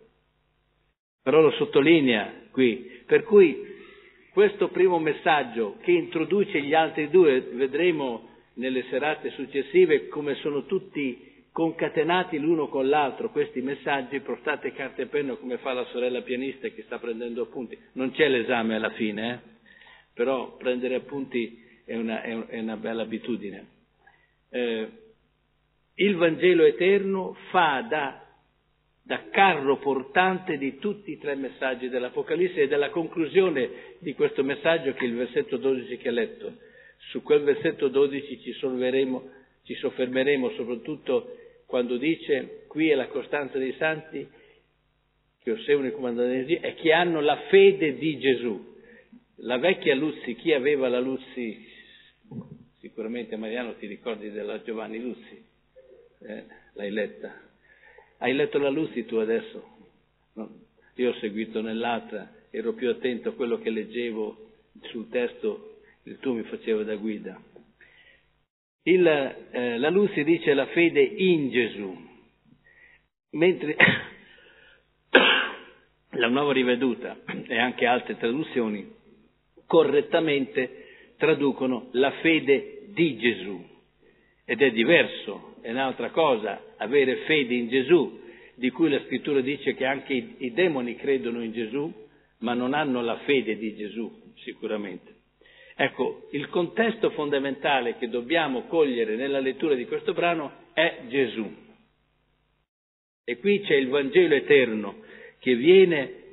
Però 1.21 1.41
lo 1.41 1.51
sottolinea 1.51 2.47
qui, 2.51 3.03
per 3.05 3.23
cui 3.23 3.73
questo 4.31 4.69
primo 4.69 4.99
messaggio 4.99 5.77
che 5.81 5.91
introduce 5.91 6.61
gli 6.61 6.73
altri 6.73 7.09
due, 7.09 7.41
vedremo 7.41 8.34
nelle 8.55 8.83
serate 8.89 9.31
successive 9.31 10.07
come 10.07 10.35
sono 10.35 10.65
tutti 10.65 11.33
concatenati 11.51 12.37
l'uno 12.37 12.67
con 12.67 12.89
l'altro 12.89 13.29
questi 13.29 13.61
messaggi, 13.61 14.19
portate 14.19 14.73
carta 14.73 15.01
e 15.01 15.05
penna 15.05 15.35
come 15.35 15.57
fa 15.57 15.71
la 15.71 15.85
sorella 15.85 16.21
pianista 16.21 16.67
che 16.67 16.83
sta 16.83 16.99
prendendo 16.99 17.43
appunti. 17.43 17.77
Non 17.93 18.11
c'è 18.11 18.27
l'esame 18.27 18.75
alla 18.75 18.91
fine, 18.91 19.33
eh? 19.33 19.39
però 20.13 20.57
prendere 20.57 20.95
appunti 20.95 21.63
è 21.85 21.95
una, 21.95 22.21
è 22.21 22.59
una 22.59 22.75
bella 22.77 23.03
abitudine. 23.03 23.67
Eh, 24.49 24.87
il 25.95 26.15
Vangelo 26.15 26.63
eterno 26.63 27.37
fa 27.49 27.85
da 27.87 28.25
da 29.05 29.29
carro 29.29 29.77
portante 29.77 30.57
di 30.57 30.79
tutti 30.79 31.11
i 31.11 31.19
tre 31.19 31.35
messaggi 31.35 31.89
dell'Apocalisse 31.89 32.61
e 32.61 32.67
della 32.67 32.89
conclusione 32.89 33.69
di 33.99 34.15
questo 34.15 34.43
messaggio 34.43 34.93
che 34.93 35.05
è 35.05 35.07
il 35.07 35.13
versetto 35.13 35.57
12 35.57 35.97
che 35.97 36.09
ha 36.09 36.11
letto. 36.11 36.53
Su 37.09 37.21
quel 37.21 37.43
versetto 37.43 37.87
12 37.87 38.41
ci, 38.41 38.53
ci 39.63 39.73
soffermeremo 39.75 40.49
soprattutto 40.51 41.37
quando 41.65 41.97
dice 41.97 42.65
qui 42.67 42.89
è 42.89 42.95
la 42.95 43.07
costanza 43.07 43.57
dei 43.57 43.73
santi 43.77 44.27
che 45.41 45.51
osservano 45.51 45.87
i 45.87 45.91
comandamenti 45.91 46.45
di 46.45 46.59
Dio 46.59 46.67
e 46.67 46.73
che 46.75 46.91
hanno 46.91 47.21
la 47.21 47.37
fede 47.49 47.97
di 47.97 48.17
Gesù. 48.17 48.73
La 49.39 49.57
vecchia 49.57 49.93
Luzzi, 49.93 50.35
chi 50.35 50.53
aveva 50.53 50.87
la 50.87 50.99
Luzzi? 50.99 51.67
Sicuramente 52.79 53.35
Mariano 53.35 53.75
ti 53.75 53.87
ricordi 53.87 54.31
della 54.31 54.61
Giovanni 54.63 54.99
Luzzi, 54.99 55.45
eh, 56.21 56.43
l'hai 56.73 56.91
letta. 56.91 57.41
Hai 58.17 58.33
letto 58.33 58.57
la 58.57 58.69
Lucy 58.69 59.05
tu 59.05 59.17
adesso? 59.17 59.63
No. 60.33 60.49
Io 60.95 61.09
ho 61.09 61.13
seguito 61.15 61.61
nell'altra, 61.61 62.31
ero 62.49 62.73
più 62.73 62.89
attento 62.89 63.29
a 63.29 63.33
quello 63.33 63.59
che 63.59 63.69
leggevo 63.69 64.51
sul 64.83 65.09
testo, 65.09 65.74
tuo 66.19 66.33
mi 66.33 66.43
faceva 66.43 66.83
da 66.83 66.95
guida. 66.95 67.41
Il, 68.83 69.07
eh, 69.07 69.79
la 69.79 69.89
Lucy 69.89 70.23
dice 70.23 70.53
la 70.53 70.67
fede 70.67 71.01
in 71.01 71.49
Gesù, 71.49 71.97
mentre 73.31 73.75
la 76.11 76.27
nuova 76.27 76.53
riveduta 76.53 77.17
e 77.47 77.57
anche 77.57 77.87
altre 77.87 78.17
traduzioni 78.17 78.87
correttamente 79.65 81.13
traducono 81.17 81.89
la 81.93 82.11
fede 82.21 82.89
di 82.89 83.17
Gesù. 83.17 83.73
Ed 84.45 84.61
è 84.61 84.69
diverso, 84.69 85.55
è 85.61 85.71
un'altra 85.71 86.11
cosa 86.11 86.75
avere 86.77 87.23
fede 87.25 87.55
in 87.55 87.67
Gesù, 87.67 88.21
di 88.53 88.69
cui 88.69 88.89
la 88.89 89.01
scrittura 89.05 89.41
dice 89.41 89.73
che 89.73 89.85
anche 89.85 90.13
i, 90.13 90.35
i 90.37 90.53
demoni 90.53 90.95
credono 90.95 91.41
in 91.41 91.51
Gesù, 91.51 91.91
ma 92.39 92.53
non 92.53 92.75
hanno 92.75 93.01
la 93.01 93.17
fede 93.25 93.57
di 93.57 93.75
Gesù, 93.75 94.33
sicuramente. 94.43 95.14
Ecco, 95.77 96.27
il 96.31 96.47
contesto 96.49 97.09
fondamentale 97.11 97.97
che 97.97 98.07
dobbiamo 98.07 98.63
cogliere 98.63 99.15
nella 99.15 99.39
lettura 99.39 99.75
di 99.75 99.85
questo 99.85 100.13
brano 100.13 100.51
è 100.73 101.01
Gesù. 101.07 101.53
E 103.25 103.37
qui 103.39 103.59
c'è 103.61 103.75
il 103.75 103.89
Vangelo 103.89 104.35
eterno 104.35 105.03
che 105.39 105.55
viene 105.55 106.23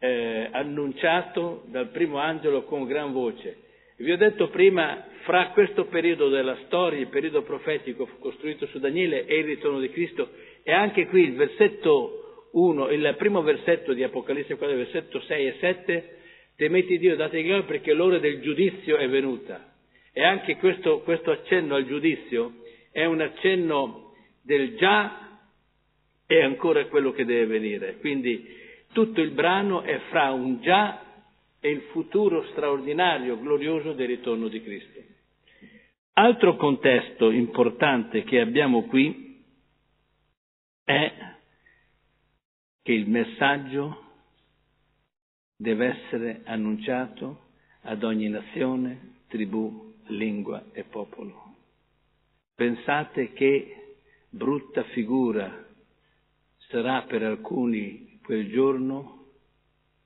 eh, 0.00 0.48
annunciato 0.50 1.62
dal 1.66 1.88
primo 1.88 2.18
angelo 2.18 2.64
con 2.64 2.86
gran 2.86 3.12
voce. 3.12 3.66
Vi 3.98 4.10
ho 4.10 4.16
detto 4.16 4.48
prima, 4.48 5.06
fra 5.22 5.50
questo 5.50 5.86
periodo 5.86 6.28
della 6.28 6.56
storia, 6.66 6.98
il 6.98 7.08
periodo 7.08 7.42
profetico 7.42 8.08
costruito 8.18 8.66
su 8.66 8.78
Daniele 8.78 9.26
e 9.26 9.38
il 9.38 9.44
ritorno 9.44 9.78
di 9.80 9.90
Cristo, 9.90 10.28
e 10.62 10.72
anche 10.72 11.06
qui 11.06 11.22
il 11.22 11.34
versetto 11.34 12.48
1, 12.52 12.90
il 12.90 13.14
primo 13.16 13.42
versetto 13.42 13.92
di 13.92 14.02
Apocalisse 14.02 14.56
4, 14.56 14.76
versetto 14.76 15.20
6 15.20 15.46
e 15.46 15.56
7, 15.60 16.17
temete 16.58 16.98
Dio, 16.98 17.14
date 17.14 17.40
gloria 17.44 17.62
perché 17.62 17.92
l'ora 17.92 18.18
del 18.18 18.40
giudizio 18.40 18.96
è 18.96 19.08
venuta. 19.08 19.72
E 20.12 20.24
anche 20.24 20.56
questo, 20.56 21.00
questo 21.02 21.30
accenno 21.30 21.76
al 21.76 21.86
giudizio 21.86 22.64
è 22.90 23.04
un 23.04 23.20
accenno 23.20 24.12
del 24.42 24.74
già 24.74 25.38
e 26.26 26.42
ancora 26.42 26.84
quello 26.86 27.12
che 27.12 27.24
deve 27.24 27.46
venire. 27.46 27.98
Quindi 27.98 28.44
tutto 28.92 29.20
il 29.20 29.30
brano 29.30 29.82
è 29.82 30.00
fra 30.10 30.32
un 30.32 30.60
già 30.60 31.00
e 31.60 31.70
il 31.70 31.82
futuro 31.92 32.44
straordinario, 32.50 33.38
glorioso 33.38 33.92
del 33.92 34.08
ritorno 34.08 34.48
di 34.48 34.60
Cristo. 34.60 35.00
Altro 36.14 36.56
contesto 36.56 37.30
importante 37.30 38.24
che 38.24 38.40
abbiamo 38.40 38.86
qui 38.86 39.44
è 40.82 41.12
che 42.82 42.92
il 42.92 43.08
messaggio 43.08 44.06
deve 45.60 45.86
essere 45.86 46.42
annunciato 46.44 47.46
ad 47.82 48.04
ogni 48.04 48.28
nazione, 48.28 49.16
tribù, 49.26 49.94
lingua 50.06 50.66
e 50.72 50.84
popolo. 50.84 51.56
Pensate 52.54 53.32
che 53.32 53.96
brutta 54.30 54.84
figura 54.84 55.66
sarà 56.68 57.02
per 57.02 57.24
alcuni 57.24 58.20
quel 58.22 58.48
giorno 58.50 59.24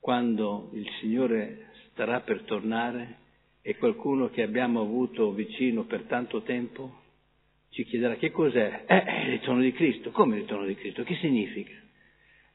quando 0.01 0.71
il 0.73 0.89
Signore 1.01 1.69
starà 1.91 2.21
per 2.21 2.43
tornare 2.45 3.19
e 3.61 3.77
qualcuno 3.77 4.31
che 4.31 4.43
abbiamo 4.43 4.81
avuto 4.81 5.33
vicino 5.33 5.85
per 5.85 6.05
tanto 6.05 6.43
tempo 6.43 7.01
ci 7.71 7.85
chiederà 7.85 8.17
che 8.17 8.31
cos'è? 8.31 8.85
Eh, 8.87 9.05
è 9.05 9.21
il 9.25 9.31
ritorno 9.31 9.63
di 9.63 9.73
Cristo. 9.73 10.11
Come 10.11 10.37
il 10.37 10.43
ritorno 10.43 10.67
di 10.67 10.75
Cristo? 10.75 11.05
Che 11.05 11.15
significa? 11.17 11.75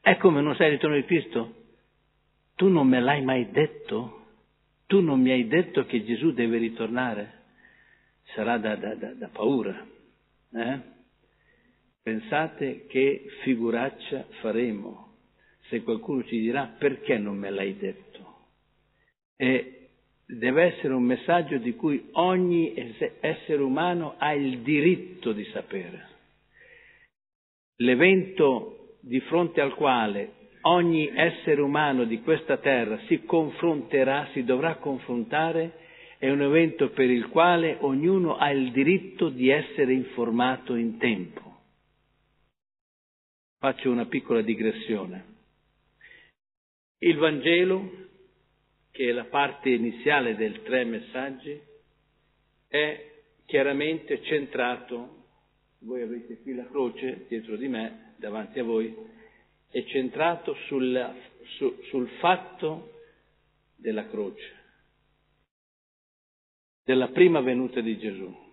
È 0.00 0.16
come 0.16 0.40
non 0.40 0.54
sai 0.54 0.66
il 0.66 0.72
ritorno 0.74 0.96
di 0.96 1.04
Cristo? 1.04 1.54
Tu 2.58 2.66
non 2.66 2.88
me 2.88 3.00
l'hai 3.00 3.22
mai 3.22 3.52
detto? 3.52 4.24
Tu 4.86 5.00
non 5.00 5.20
mi 5.20 5.30
hai 5.30 5.46
detto 5.46 5.86
che 5.86 6.04
Gesù 6.04 6.32
deve 6.32 6.58
ritornare? 6.58 7.32
Sarà 8.34 8.58
da, 8.58 8.74
da, 8.74 8.96
da, 8.96 9.12
da 9.12 9.28
paura. 9.28 9.86
Eh? 10.52 10.80
Pensate 12.02 12.86
che 12.86 13.26
figuraccia 13.42 14.26
faremo 14.40 15.18
se 15.68 15.84
qualcuno 15.84 16.24
ci 16.24 16.40
dirà 16.40 16.74
perché 16.76 17.16
non 17.16 17.36
me 17.36 17.50
l'hai 17.50 17.76
detto. 17.76 18.46
E 19.36 19.90
deve 20.26 20.74
essere 20.74 20.94
un 20.94 21.04
messaggio 21.04 21.58
di 21.58 21.76
cui 21.76 22.08
ogni 22.14 22.74
essere 23.20 23.62
umano 23.62 24.16
ha 24.18 24.34
il 24.34 24.62
diritto 24.62 25.30
di 25.30 25.44
sapere. 25.52 26.08
L'evento 27.76 28.96
di 29.02 29.20
fronte 29.20 29.60
al 29.60 29.74
quale 29.76 30.37
ogni 30.68 31.10
essere 31.14 31.60
umano 31.60 32.04
di 32.04 32.20
questa 32.20 32.58
terra 32.58 32.98
si 33.06 33.24
confronterà, 33.24 34.28
si 34.32 34.44
dovrà 34.44 34.76
confrontare, 34.76 35.86
è 36.18 36.28
un 36.30 36.42
evento 36.42 36.90
per 36.90 37.10
il 37.10 37.28
quale 37.28 37.76
ognuno 37.80 38.36
ha 38.36 38.50
il 38.50 38.72
diritto 38.72 39.28
di 39.28 39.48
essere 39.48 39.92
informato 39.92 40.74
in 40.74 40.98
tempo. 40.98 41.56
Faccio 43.58 43.90
una 43.90 44.06
piccola 44.06 44.42
digressione. 44.42 45.36
Il 46.98 47.16
Vangelo, 47.16 47.90
che 48.90 49.08
è 49.08 49.12
la 49.12 49.24
parte 49.24 49.70
iniziale 49.70 50.34
del 50.36 50.62
tre 50.62 50.84
messaggi, 50.84 51.60
è 52.66 53.06
chiaramente 53.46 54.22
centrato, 54.22 55.16
voi 55.80 56.02
avete 56.02 56.40
qui 56.42 56.54
la 56.54 56.66
croce 56.66 57.26
dietro 57.28 57.56
di 57.56 57.68
me, 57.68 58.14
davanti 58.18 58.58
a 58.58 58.64
voi, 58.64 58.94
è 59.70 59.84
centrato 59.84 60.54
sul, 60.66 61.14
su, 61.56 61.80
sul 61.88 62.08
fatto 62.20 62.92
della 63.76 64.08
croce, 64.08 64.52
della 66.84 67.08
prima 67.08 67.40
venuta 67.40 67.80
di 67.80 67.98
Gesù. 67.98 68.46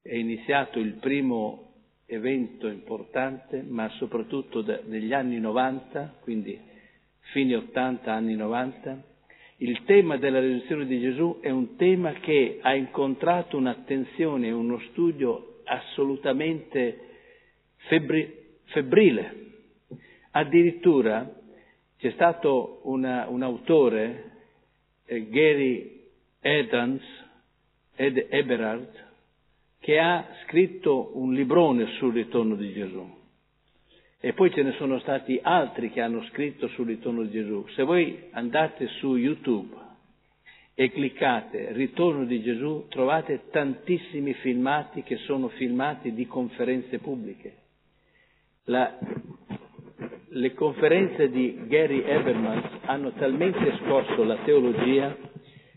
è 0.06 0.14
iniziato 0.14 0.78
il 0.78 0.94
primo 0.94 1.72
evento 2.06 2.68
importante, 2.68 3.62
ma 3.62 3.88
soprattutto 3.98 4.64
negli 4.86 5.12
anni 5.12 5.38
90, 5.40 6.18
quindi 6.20 6.58
fine 7.32 7.56
80, 7.56 8.12
anni 8.12 8.36
90, 8.36 9.02
il 9.58 9.82
tema 9.84 10.16
della 10.16 10.38
resurrezione 10.38 10.86
di 10.86 11.00
Gesù 11.00 11.38
è 11.40 11.50
un 11.50 11.76
tema 11.76 12.12
che 12.14 12.58
ha 12.60 12.74
incontrato 12.74 13.56
un'attenzione 13.56 14.50
uno 14.50 14.78
studio 14.90 15.60
assolutamente 15.64 16.98
febbri, 17.88 18.44
febbrile. 18.66 19.44
Addirittura 20.32 21.28
c'è 21.98 22.10
stato 22.12 22.80
una, 22.84 23.26
un 23.28 23.42
autore, 23.42 24.32
eh, 25.06 25.28
Gary 25.28 26.04
Edans, 26.40 27.02
Ed 27.96 28.26
Eberhard, 28.28 29.05
che 29.86 30.00
ha 30.00 30.26
scritto 30.42 31.12
un 31.14 31.32
librone 31.32 31.86
sul 31.98 32.12
ritorno 32.12 32.56
di 32.56 32.72
Gesù. 32.72 33.08
E 34.18 34.32
poi 34.32 34.50
ce 34.50 34.64
ne 34.64 34.72
sono 34.72 34.98
stati 34.98 35.38
altri 35.40 35.92
che 35.92 36.00
hanno 36.00 36.24
scritto 36.24 36.66
sul 36.70 36.88
ritorno 36.88 37.22
di 37.22 37.30
Gesù. 37.30 37.64
Se 37.68 37.84
voi 37.84 38.24
andate 38.32 38.88
su 38.98 39.14
YouTube 39.14 39.76
e 40.74 40.90
cliccate 40.90 41.70
Ritorno 41.70 42.24
di 42.24 42.42
Gesù, 42.42 42.86
trovate 42.88 43.42
tantissimi 43.52 44.34
filmati 44.34 45.04
che 45.04 45.18
sono 45.18 45.46
filmati 45.50 46.14
di 46.14 46.26
conferenze 46.26 46.98
pubbliche. 46.98 47.54
La, 48.64 48.92
le 50.30 50.52
conferenze 50.54 51.30
di 51.30 51.60
Gary 51.68 52.02
Ebermans 52.02 52.80
hanno 52.86 53.12
talmente 53.12 53.78
scosso 53.84 54.24
la 54.24 54.38
teologia 54.38 55.16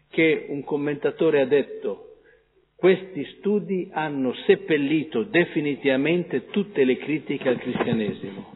che 0.10 0.48
un 0.50 0.64
commentatore 0.64 1.42
ha 1.42 1.46
detto 1.46 2.09
questi 2.80 3.26
studi 3.38 3.90
hanno 3.92 4.34
seppellito 4.46 5.24
definitivamente 5.24 6.46
tutte 6.46 6.86
le 6.86 6.96
critiche 6.96 7.50
al 7.50 7.60
cristianesimo, 7.60 8.56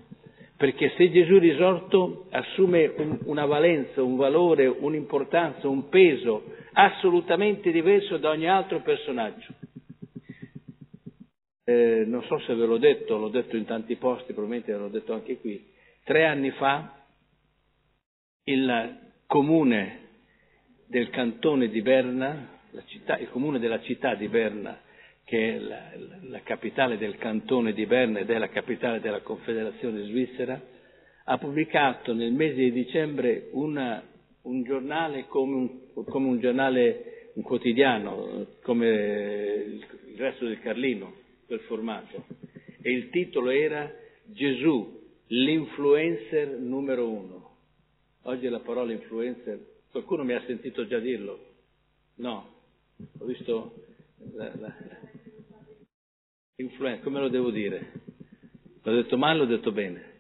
perché 0.55 0.93
se 0.95 1.11
Gesù 1.11 1.37
risorto 1.39 2.27
assume 2.29 2.93
un, 2.95 3.19
una 3.25 3.45
valenza, 3.45 4.01
un 4.01 4.15
valore, 4.15 4.65
un'importanza, 4.65 5.67
un 5.67 5.89
peso 5.89 6.41
assolutamente 6.71 7.69
diverso 7.71 8.15
da 8.15 8.29
ogni 8.29 8.47
altro 8.47 8.79
personaggio. 8.79 9.53
Eh, 11.65 12.05
non 12.07 12.23
so 12.23 12.39
se 12.39 12.53
ve 12.55 12.65
l'ho 12.65 12.77
detto, 12.77 13.17
l'ho 13.17 13.27
detto 13.27 13.57
in 13.57 13.65
tanti 13.65 13.97
posti, 13.97 14.31
probabilmente 14.31 14.73
l'ho 14.73 14.87
detto 14.87 15.11
anche 15.11 15.37
qui. 15.37 15.69
Tre 16.05 16.25
anni 16.25 16.51
fa 16.51 17.03
il 18.45 18.99
comune 19.27 19.99
del 20.87 21.09
cantone 21.09 21.67
di 21.67 21.81
Berna 21.81 22.52
città, 22.85 23.17
il 23.17 23.29
comune 23.29 23.59
della 23.59 23.81
città 23.81 24.15
di 24.15 24.27
Berna, 24.27 24.79
che 25.23 25.55
è 25.55 25.59
la, 25.59 25.91
la, 26.21 26.41
capitale 26.41 26.97
del 26.97 27.17
cantone 27.17 27.73
di 27.73 27.85
Berna 27.85 28.19
ed 28.19 28.29
è 28.29 28.37
la 28.37 28.49
capitale 28.49 28.99
della 28.99 29.21
Confederazione 29.21 30.03
Svizzera, 30.05 30.61
ha 31.25 31.37
pubblicato 31.37 32.13
nel 32.13 32.33
mese 32.33 32.55
di 32.55 32.71
dicembre 32.71 33.47
una, 33.51 34.03
un 34.41 34.63
giornale 34.63 35.27
come 35.27 35.55
un, 35.55 36.03
come 36.05 36.27
un, 36.27 36.39
giornale, 36.39 37.31
un 37.35 37.43
quotidiano, 37.43 38.47
come 38.61 38.87
il 38.87 40.17
resto 40.17 40.45
del 40.45 40.59
Carlino, 40.59 41.13
quel 41.45 41.61
formato. 41.61 42.25
E 42.81 42.91
il 42.91 43.09
titolo 43.09 43.49
era 43.49 43.89
Gesù, 44.25 45.01
l'influencer 45.27 46.57
numero 46.59 47.09
uno. 47.09 47.51
Oggi 48.23 48.47
la 48.49 48.59
parola 48.59 48.91
influencer, 48.91 49.59
qualcuno 49.91 50.23
mi 50.23 50.33
ha 50.33 50.43
sentito 50.45 50.85
già 50.87 50.99
dirlo? 50.99 51.51
No, 52.15 52.52
ho 53.19 53.25
visto 53.25 53.73
la, 54.33 54.51
la 54.55 54.75
influenza, 56.57 57.03
come 57.03 57.19
lo 57.19 57.29
devo 57.29 57.49
dire? 57.51 57.91
L'ho 58.83 58.93
detto 58.93 59.17
male 59.17 59.39
l'ho 59.39 59.45
detto 59.45 59.71
bene? 59.71 60.11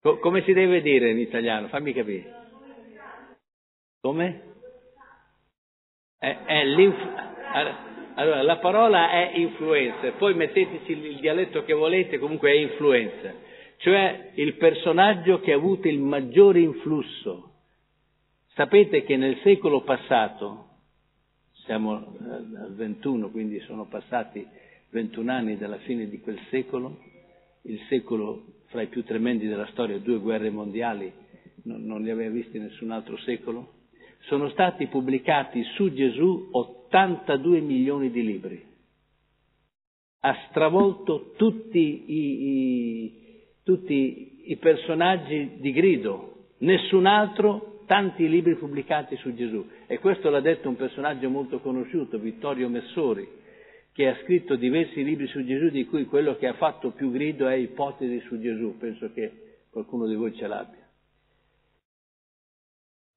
Co- 0.00 0.18
come 0.18 0.42
si 0.42 0.52
deve 0.52 0.80
dire 0.80 1.10
in 1.10 1.18
italiano? 1.18 1.68
Fammi 1.68 1.92
capire. 1.92 2.46
Come? 4.00 4.42
È, 6.18 6.44
è 6.44 6.64
allora, 8.14 8.42
la 8.42 8.58
parola 8.58 9.10
è 9.10 9.32
influenza, 9.36 10.10
poi 10.12 10.34
metteteci 10.34 10.90
il 10.90 11.20
dialetto 11.20 11.62
che 11.64 11.72
volete, 11.72 12.18
comunque 12.18 12.50
è 12.50 12.54
influenza, 12.54 13.32
cioè 13.76 14.32
il 14.34 14.54
personaggio 14.54 15.40
che 15.40 15.52
ha 15.52 15.56
avuto 15.56 15.86
il 15.86 16.00
maggiore 16.00 16.58
influsso 16.58 17.47
Sapete 18.58 19.04
che 19.04 19.16
nel 19.16 19.38
secolo 19.44 19.82
passato, 19.82 20.64
siamo 21.64 21.92
al 21.92 22.74
21, 22.74 23.30
quindi 23.30 23.60
sono 23.60 23.84
passati 23.84 24.44
21 24.90 25.30
anni 25.30 25.56
dalla 25.56 25.78
fine 25.78 26.08
di 26.08 26.18
quel 26.18 26.40
secolo, 26.50 26.98
il 27.62 27.78
secolo 27.88 28.64
fra 28.66 28.82
i 28.82 28.88
più 28.88 29.04
tremendi 29.04 29.46
della 29.46 29.68
storia, 29.68 30.00
due 30.00 30.18
guerre 30.18 30.50
mondiali, 30.50 31.08
non, 31.66 31.84
non 31.84 32.02
li 32.02 32.10
aveva 32.10 32.32
visti 32.32 32.58
nessun 32.58 32.90
altro 32.90 33.16
secolo, 33.18 33.74
sono 34.22 34.48
stati 34.48 34.88
pubblicati 34.88 35.62
su 35.76 35.92
Gesù 35.92 36.48
82 36.50 37.60
milioni 37.60 38.10
di 38.10 38.24
libri. 38.24 38.66
Ha 40.22 40.36
stravolto 40.48 41.34
tutti 41.36 41.78
i, 41.78 42.42
i, 42.48 43.42
tutti 43.62 44.50
i 44.50 44.56
personaggi 44.56 45.58
di 45.60 45.70
grido, 45.70 46.54
nessun 46.58 47.06
altro, 47.06 47.76
tanti 47.88 48.28
libri 48.28 48.54
pubblicati 48.56 49.16
su 49.16 49.34
Gesù. 49.34 49.66
E 49.86 49.98
questo 49.98 50.28
l'ha 50.28 50.40
detto 50.40 50.68
un 50.68 50.76
personaggio 50.76 51.30
molto 51.30 51.58
conosciuto, 51.58 52.18
Vittorio 52.18 52.68
Messori, 52.68 53.26
che 53.92 54.06
ha 54.06 54.16
scritto 54.22 54.54
diversi 54.54 55.02
libri 55.02 55.26
su 55.26 55.42
Gesù, 55.44 55.70
di 55.70 55.86
cui 55.86 56.04
quello 56.04 56.36
che 56.36 56.46
ha 56.46 56.52
fatto 56.52 56.90
più 56.90 57.10
grido 57.10 57.48
è 57.48 57.54
Ipotesi 57.54 58.20
su 58.26 58.38
Gesù, 58.38 58.76
penso 58.78 59.10
che 59.12 59.32
qualcuno 59.70 60.06
di 60.06 60.14
voi 60.14 60.36
ce 60.36 60.46
l'abbia. 60.46 60.86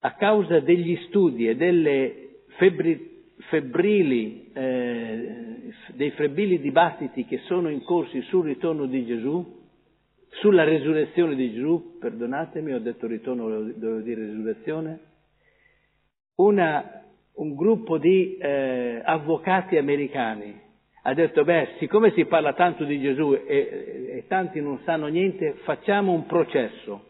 A 0.03 0.15
causa 0.15 0.59
degli 0.61 0.97
studi 1.07 1.47
e 1.47 2.45
febbri, 2.57 3.25
febbrili, 3.49 4.51
eh, 4.53 5.71
dei 5.93 6.11
febbrili 6.11 6.59
dibattiti 6.59 7.25
che 7.25 7.39
sono 7.45 7.69
in 7.69 7.83
corso 7.83 8.19
sul 8.21 8.45
ritorno 8.45 8.85
di 8.85 9.05
Gesù, 9.05 9.60
sulla 10.39 10.63
resurrezione 10.63 11.35
di 11.35 11.53
Gesù, 11.53 11.97
perdonatemi, 11.99 12.73
ho 12.73 12.79
detto 12.79 13.07
ritorno, 13.07 13.47
dovevo 13.49 13.99
dire 13.99 14.25
resurrezione, 14.25 14.99
una, 16.35 17.03
un 17.35 17.55
gruppo 17.55 17.97
di 17.97 18.37
eh, 18.37 19.01
avvocati 19.03 19.77
americani 19.77 20.69
ha 21.03 21.13
detto, 21.15 21.43
beh, 21.43 21.77
siccome 21.79 22.11
si 22.11 22.25
parla 22.25 22.53
tanto 22.53 22.83
di 22.83 22.99
Gesù 23.01 23.33
e, 23.33 23.41
e, 23.47 24.17
e 24.17 24.25
tanti 24.27 24.61
non 24.61 24.79
sanno 24.83 25.07
niente, 25.07 25.53
facciamo 25.63 26.11
un 26.11 26.27
processo, 26.27 27.05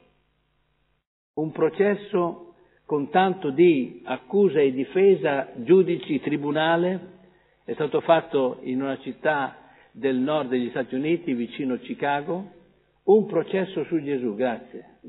un 1.34 1.52
processo 1.52 2.54
con 2.86 3.10
tanto 3.10 3.50
di 3.50 4.02
accusa 4.06 4.62
e 4.62 4.72
difesa, 4.72 5.50
giudici, 5.56 6.22
tribunale, 6.22 7.20
è 7.66 7.74
stato 7.74 8.00
fatto 8.00 8.60
in 8.62 8.82
una 8.82 8.98
città 9.00 9.58
del 9.92 10.16
nord 10.16 10.50
degli 10.50 10.70
Stati 10.70 10.96
Uniti, 10.96 11.34
vicino 11.34 11.78
Chicago, 11.78 12.60
un 13.04 13.26
processo 13.26 13.84
su 13.86 14.02
Gesù, 14.04 14.36
grazie. 14.36 15.00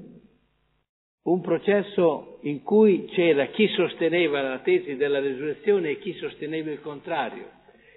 Un 1.22 1.40
processo 1.40 2.38
in 2.42 2.62
cui 2.62 3.06
c'era 3.06 3.46
chi 3.46 3.68
sosteneva 3.68 4.40
la 4.40 4.58
tesi 4.58 4.96
della 4.96 5.20
resurrezione 5.20 5.90
e 5.90 5.98
chi 5.98 6.14
sosteneva 6.14 6.70
il 6.70 6.80
contrario. 6.80 7.48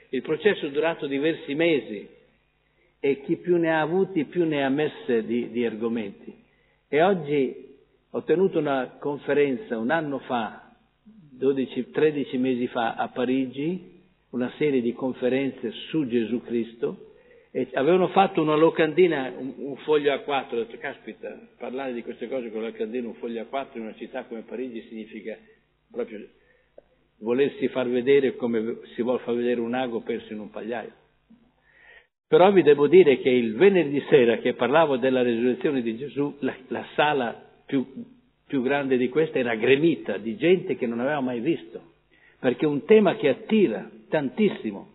Il 0.09 0.21
processo 0.21 0.67
è 0.67 0.71
durato 0.71 1.07
diversi 1.07 1.55
mesi 1.55 2.07
e 2.99 3.21
chi 3.21 3.37
più 3.37 3.57
ne 3.57 3.71
ha 3.71 3.81
avuti 3.81 4.25
più 4.25 4.45
ne 4.45 4.63
ha 4.63 4.69
messe 4.69 5.25
di, 5.25 5.49
di 5.49 5.65
argomenti. 5.65 6.33
E 6.87 7.01
oggi 7.01 7.65
ho 8.11 8.23
tenuto 8.23 8.59
una 8.59 8.97
conferenza 8.99 9.77
un 9.77 9.89
anno 9.89 10.19
fa, 10.19 10.71
12-13 11.39 12.39
mesi 12.39 12.67
fa 12.67 12.93
a 12.93 13.09
Parigi, 13.09 14.03
una 14.29 14.51
serie 14.57 14.81
di 14.81 14.93
conferenze 14.93 15.71
su 15.89 16.07
Gesù 16.07 16.41
Cristo, 16.41 17.14
e 17.55 17.69
avevano 17.71 18.09
fatto 18.09 18.41
una 18.41 18.55
locandina, 18.55 19.33
un, 19.37 19.53
un 19.55 19.77
foglio 19.77 20.13
A4, 20.13 20.55
ho 20.55 20.55
detto, 20.57 20.77
caspita, 20.77 21.39
parlare 21.57 21.93
di 21.93 22.03
queste 22.03 22.27
cose 22.27 22.51
con 22.51 22.61
la 22.61 22.67
locandina, 22.67 23.07
un 23.07 23.13
foglio 23.13 23.41
A4 23.49 23.67
in 23.75 23.83
una 23.83 23.95
città 23.95 24.25
come 24.25 24.41
Parigi 24.41 24.85
significa 24.89 25.37
proprio 25.89 26.19
volersi 27.19 27.69
far 27.69 27.87
vedere 27.87 28.35
come 28.35 28.79
si 28.93 29.01
vuole 29.01 29.19
far 29.19 29.35
vedere 29.35 29.61
un 29.61 29.73
ago 29.73 30.01
perso 30.01 30.33
in 30.33 30.39
un 30.39 30.49
pagliaio. 30.49 30.91
Però 32.27 32.51
vi 32.51 32.61
devo 32.61 32.87
dire 32.87 33.19
che 33.19 33.29
il 33.29 33.55
venerdì 33.55 34.03
sera 34.09 34.39
che 34.39 34.53
parlavo 34.53 34.97
della 34.97 35.23
risurrezione 35.23 35.81
di 35.81 35.95
Gesù, 35.95 36.35
la, 36.39 36.53
la 36.67 36.85
sala 36.95 37.41
più, 37.65 37.85
più 38.45 38.63
grande 38.63 38.97
di 38.97 39.07
questa 39.07 39.39
era 39.39 39.55
gremita 39.55 40.17
di 40.17 40.35
gente 40.35 40.75
che 40.75 40.87
non 40.87 40.99
aveva 40.99 41.21
mai 41.21 41.39
visto, 41.39 41.93
perché 42.37 42.65
è 42.65 42.67
un 42.67 42.83
tema 42.83 43.15
che 43.15 43.29
attira 43.29 43.89
tantissimo 44.09 44.94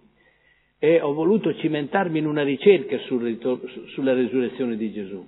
e 0.83 0.99
ho 1.03 1.13
voluto 1.13 1.55
cimentarmi 1.55 2.19
in 2.19 2.27
una 2.27 2.43
ricerca 2.43 2.99
sul 3.01 3.39
sulla 3.93 4.15
risurrezione 4.15 4.77
di 4.77 4.91
Gesù 4.91 5.23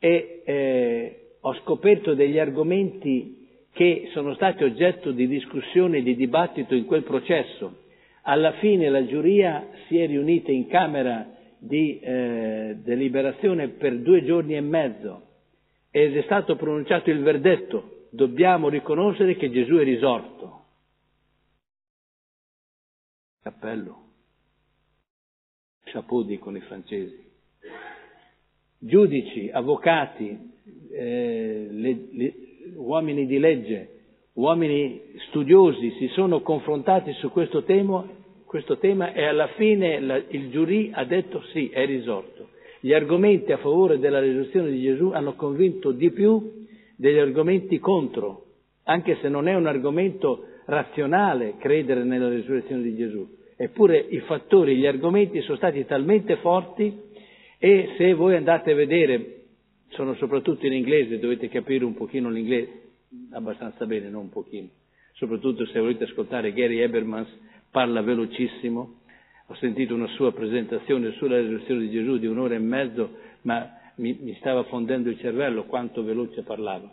e 0.00 0.42
eh, 0.44 1.20
ho 1.40 1.54
scoperto 1.62 2.14
degli 2.14 2.36
argomenti 2.36 3.44
che 3.72 4.08
sono 4.12 4.34
stati 4.34 4.64
oggetto 4.64 5.12
di 5.12 5.28
discussione 5.28 5.98
e 5.98 6.02
di 6.02 6.16
dibattito 6.16 6.74
in 6.74 6.84
quel 6.86 7.04
processo. 7.04 7.84
Alla 8.22 8.52
fine 8.52 8.88
la 8.88 9.06
giuria 9.06 9.68
si 9.86 9.98
è 9.98 10.06
riunita 10.06 10.50
in 10.50 10.66
camera 10.66 11.30
di 11.58 12.00
eh, 12.00 12.76
deliberazione 12.82 13.68
per 13.68 13.98
due 13.98 14.24
giorni 14.24 14.56
e 14.56 14.60
mezzo 14.60 15.22
ed 15.92 16.16
è 16.16 16.22
stato 16.22 16.56
pronunciato 16.56 17.10
il 17.10 17.22
verdetto, 17.22 18.06
dobbiamo 18.10 18.68
riconoscere 18.68 19.36
che 19.36 19.50
Gesù 19.50 19.76
è 19.76 19.84
risorto. 19.84 20.64
Cappello 23.42 24.05
chapeau 25.86 26.22
dicono 26.22 26.56
i 26.56 26.60
francesi. 26.62 27.24
Giudici, 28.78 29.50
avvocati, 29.52 30.38
eh, 30.92 31.66
le, 31.70 32.08
le, 32.12 32.34
uomini 32.76 33.26
di 33.26 33.38
legge, 33.38 33.90
uomini 34.34 35.00
studiosi 35.28 35.92
si 35.98 36.08
sono 36.08 36.40
confrontati 36.40 37.12
su 37.14 37.30
questo 37.30 37.62
tema, 37.62 38.06
questo 38.44 38.78
tema 38.78 39.12
e 39.12 39.24
alla 39.24 39.48
fine 39.56 40.00
la, 40.00 40.16
il 40.28 40.50
giurì 40.50 40.90
ha 40.92 41.04
detto 41.04 41.42
sì, 41.52 41.68
è 41.68 41.86
risorto. 41.86 42.48
Gli 42.80 42.92
argomenti 42.92 43.52
a 43.52 43.58
favore 43.58 43.98
della 43.98 44.20
risurrezione 44.20 44.70
di 44.70 44.82
Gesù 44.82 45.10
hanno 45.10 45.34
convinto 45.34 45.92
di 45.92 46.10
più 46.10 46.64
degli 46.96 47.18
argomenti 47.18 47.78
contro, 47.78 48.44
anche 48.84 49.18
se 49.20 49.28
non 49.28 49.48
è 49.48 49.54
un 49.54 49.66
argomento 49.66 50.46
razionale 50.66 51.56
credere 51.58 52.04
nella 52.04 52.28
risurrezione 52.28 52.82
di 52.82 52.96
Gesù. 52.96 53.26
Eppure 53.56 53.98
i 53.98 54.20
fattori, 54.20 54.76
gli 54.76 54.86
argomenti 54.86 55.40
sono 55.40 55.56
stati 55.56 55.84
talmente 55.86 56.36
forti 56.36 56.94
e 57.58 57.94
se 57.96 58.12
voi 58.12 58.36
andate 58.36 58.72
a 58.72 58.74
vedere, 58.74 59.44
sono 59.88 60.14
soprattutto 60.16 60.66
in 60.66 60.74
inglese, 60.74 61.18
dovete 61.18 61.48
capire 61.48 61.84
un 61.84 61.94
pochino 61.94 62.28
l'inglese, 62.28 62.82
abbastanza 63.32 63.86
bene, 63.86 64.10
non 64.10 64.24
un 64.24 64.30
pochino, 64.30 64.68
soprattutto 65.14 65.64
se 65.66 65.80
volete 65.80 66.04
ascoltare 66.04 66.52
Gary 66.52 66.80
Ebermans, 66.80 67.28
parla 67.70 68.02
velocissimo, 68.02 69.00
ho 69.46 69.54
sentito 69.54 69.94
una 69.94 70.08
sua 70.08 70.32
presentazione 70.32 71.12
sulla 71.12 71.38
risurrezione 71.38 71.80
di 71.82 71.90
Gesù 71.90 72.18
di 72.18 72.26
un'ora 72.26 72.56
e 72.56 72.58
mezzo, 72.58 73.16
ma 73.42 73.70
mi, 73.96 74.18
mi 74.20 74.34
stava 74.34 74.64
fondendo 74.64 75.08
il 75.08 75.18
cervello 75.18 75.64
quanto 75.64 76.02
veloce 76.02 76.42
parlava. 76.42 76.92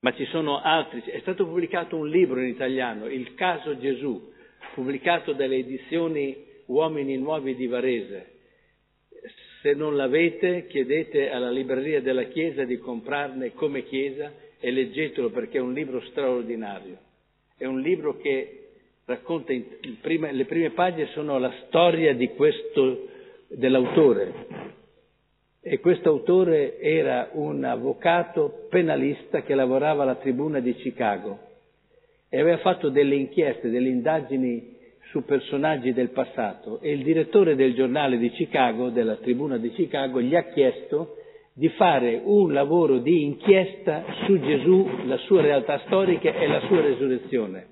Ma 0.00 0.12
ci 0.14 0.26
sono 0.26 0.60
altri, 0.60 1.02
è 1.02 1.20
stato 1.20 1.46
pubblicato 1.46 1.96
un 1.96 2.08
libro 2.08 2.40
in 2.40 2.48
italiano, 2.48 3.06
Il 3.06 3.34
caso 3.34 3.78
Gesù, 3.78 4.32
pubblicato 4.74 5.32
dalle 5.32 5.56
edizioni 5.56 6.36
Uomini 6.66 7.16
Nuovi 7.16 7.54
di 7.54 7.66
Varese. 7.66 8.36
Se 9.60 9.72
non 9.72 9.96
l'avete, 9.96 10.66
chiedete 10.66 11.30
alla 11.30 11.50
libreria 11.50 12.00
della 12.00 12.24
Chiesa 12.24 12.64
di 12.64 12.78
comprarne 12.78 13.54
come 13.54 13.82
Chiesa 13.84 14.32
e 14.60 14.70
leggetelo 14.70 15.30
perché 15.30 15.58
è 15.58 15.60
un 15.60 15.72
libro 15.72 16.00
straordinario. 16.02 16.98
È 17.56 17.64
un 17.64 17.80
libro 17.80 18.18
che 18.18 18.68
racconta, 19.04 19.52
prima, 20.00 20.30
le 20.30 20.44
prime 20.44 20.70
pagine 20.70 21.08
sono 21.12 21.38
la 21.38 21.52
storia 21.66 22.14
questo, 22.36 23.08
dell'autore. 23.48 24.66
E 25.60 25.80
questo 25.80 26.10
autore 26.10 26.78
era 26.78 27.30
un 27.32 27.64
avvocato 27.64 28.66
penalista 28.70 29.42
che 29.42 29.54
lavorava 29.54 30.04
alla 30.04 30.16
tribuna 30.16 30.60
di 30.60 30.74
Chicago 30.74 31.47
e 32.28 32.40
aveva 32.40 32.58
fatto 32.58 32.90
delle 32.90 33.14
inchieste, 33.14 33.70
delle 33.70 33.88
indagini 33.88 34.76
su 35.10 35.24
personaggi 35.24 35.92
del 35.92 36.10
passato 36.10 36.80
e 36.80 36.92
il 36.92 37.02
direttore 37.02 37.56
del 37.56 37.74
giornale 37.74 38.18
di 38.18 38.30
Chicago, 38.30 38.90
della 38.90 39.16
tribuna 39.16 39.56
di 39.56 39.70
Chicago, 39.70 40.20
gli 40.20 40.34
ha 40.34 40.44
chiesto 40.44 41.16
di 41.54 41.68
fare 41.70 42.20
un 42.22 42.52
lavoro 42.52 42.98
di 42.98 43.22
inchiesta 43.22 44.04
su 44.24 44.38
Gesù, 44.38 44.86
la 45.06 45.16
sua 45.18 45.40
realtà 45.40 45.80
storica 45.86 46.32
e 46.32 46.46
la 46.46 46.60
sua 46.66 46.82
resurrezione. 46.82 47.66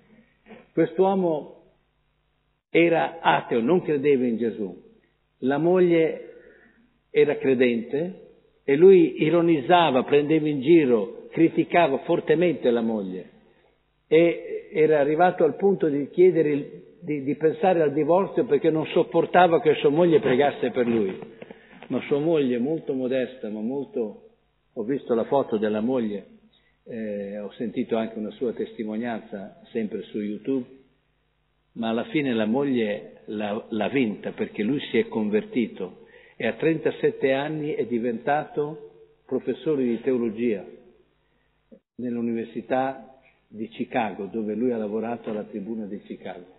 Quest'uomo 0.72 1.54
era 2.70 3.18
ateo, 3.20 3.60
non 3.60 3.82
credeva 3.82 4.24
in 4.24 4.38
Gesù. 4.38 4.74
La 5.40 5.58
moglie 5.58 6.32
era 7.10 7.36
credente 7.36 8.22
e 8.64 8.76
lui 8.76 9.22
ironizzava, 9.22 10.02
prendeva 10.04 10.48
in 10.48 10.60
giro, 10.62 11.28
criticava 11.30 11.98
fortemente 11.98 12.70
la 12.70 12.80
moglie 12.80 13.34
e 14.08 14.68
era 14.72 15.00
arrivato 15.00 15.44
al 15.44 15.56
punto 15.56 15.88
di 15.88 16.08
chiedere 16.10 16.82
di, 17.00 17.22
di, 17.22 17.34
pensare 17.36 17.82
al 17.82 17.92
divorzio 17.92 18.44
perché 18.44 18.70
non 18.70 18.86
sopportava 18.86 19.60
che 19.60 19.74
sua 19.76 19.90
moglie 19.90 20.20
pregasse 20.20 20.70
per 20.70 20.86
lui. 20.86 21.18
Ma 21.88 22.00
sua 22.02 22.18
moglie, 22.18 22.58
molto 22.58 22.92
modesta, 22.94 23.48
ma 23.48 23.60
molto. 23.60 24.22
Ho 24.74 24.82
visto 24.82 25.14
la 25.14 25.24
foto 25.24 25.56
della 25.56 25.80
moglie, 25.80 26.26
eh, 26.84 27.38
ho 27.38 27.50
sentito 27.52 27.96
anche 27.96 28.18
una 28.18 28.30
sua 28.32 28.52
testimonianza 28.52 29.60
sempre 29.70 30.02
su 30.02 30.20
YouTube, 30.20 30.66
ma 31.72 31.88
alla 31.88 32.04
fine 32.04 32.34
la 32.34 32.44
moglie 32.44 33.22
l'ha, 33.26 33.64
l'ha 33.70 33.88
vinta 33.88 34.32
perché 34.32 34.62
lui 34.62 34.80
si 34.90 34.98
è 34.98 35.08
convertito 35.08 36.04
e 36.36 36.46
a 36.46 36.52
37 36.52 37.32
anni 37.32 37.72
è 37.72 37.86
diventato 37.86 38.90
professore 39.24 39.82
di 39.84 40.00
teologia 40.02 40.64
nell'università 41.96 43.15
di 43.48 43.68
Chicago, 43.68 44.26
dove 44.26 44.54
lui 44.54 44.72
ha 44.72 44.76
lavorato 44.76 45.30
alla 45.30 45.44
tribuna 45.44 45.86
di 45.86 46.00
Chicago. 46.00 46.54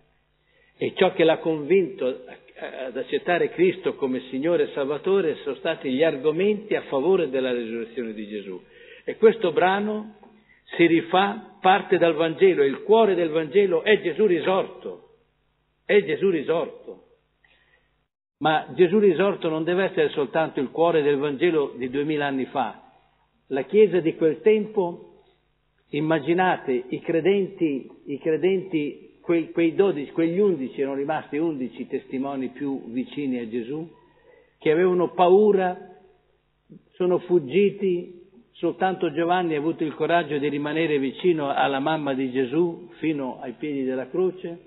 E 0.78 0.94
ciò 0.96 1.14
che 1.14 1.24
l'ha 1.24 1.40
convinto 1.40 2.06
ad 2.60 2.96
accettare 2.96 3.50
Cristo 3.50 3.96
come 3.96 4.22
Signore 4.30 4.64
e 4.64 4.74
Salvatore 4.74 5.38
sono 5.44 5.56
stati 5.56 5.92
gli 5.92 6.04
argomenti 6.04 6.76
a 6.76 6.82
favore 6.84 7.30
della 7.30 7.52
risurrezione 7.52 8.14
di 8.14 8.28
Gesù. 8.28 8.62
E 9.04 9.16
questo 9.18 9.52
brano 9.52 10.16
si 10.76 10.86
rifà, 10.86 11.58
parte 11.62 11.98
dal 11.98 12.14
Vangelo, 12.14 12.64
il 12.64 12.84
cuore 12.84 13.16
del 13.16 13.30
Vangelo 13.30 13.84
è 13.84 14.02
Gesù 14.02 14.26
risorto. 14.26 15.04
È 15.86 16.04
Gesù 16.04 16.30
risorto. 16.30 17.04
Ma 18.40 18.68
Gesù 18.76 19.00
risorto 19.00 19.50
non 19.50 19.64
deve 19.64 19.86
essere 19.86 20.10
soltanto 20.10 20.60
il 20.60 20.70
cuore 20.70 21.02
del 21.02 21.18
Vangelo 21.18 21.74
di 21.76 21.90
duemila 21.90 22.28
anni 22.28 22.46
fa. 22.46 22.84
La 23.48 23.64
Chiesa 23.64 24.00
di 24.00 24.16
quel 24.16 24.42
tempo, 24.42 25.17
immaginate, 25.90 26.84
i 26.90 27.00
credenti, 27.00 27.90
i 28.06 28.20
credenti 28.20 29.08
quei, 29.22 29.52
quei 29.52 29.76
12, 29.76 30.12
quegli 30.12 30.40
undici, 30.40 30.80
erano 30.80 30.96
rimasti 30.96 31.38
undici 31.38 31.86
testimoni 31.86 32.48
più 32.50 32.90
vicini 32.92 33.40
a 33.40 33.50
Gesù, 33.50 33.86
che 34.58 34.72
avevano 34.72 35.12
paura, 35.12 35.78
sono 36.94 37.20
fuggiti, 37.20 38.22
soltanto 38.54 39.12
Giovanni 39.12 39.56
ha 39.56 39.60
avuto 39.60 39.84
il 39.84 39.94
coraggio 39.94 40.38
di 40.38 40.48
rimanere 40.48 40.98
vicino 40.98 41.50
alla 41.54 41.80
mamma 41.80 42.14
di 42.14 42.32
Gesù 42.32 42.90
fino 43.00 43.40
ai 43.42 43.54
piedi 43.54 43.84
della 43.84 44.10
croce. 44.10 44.62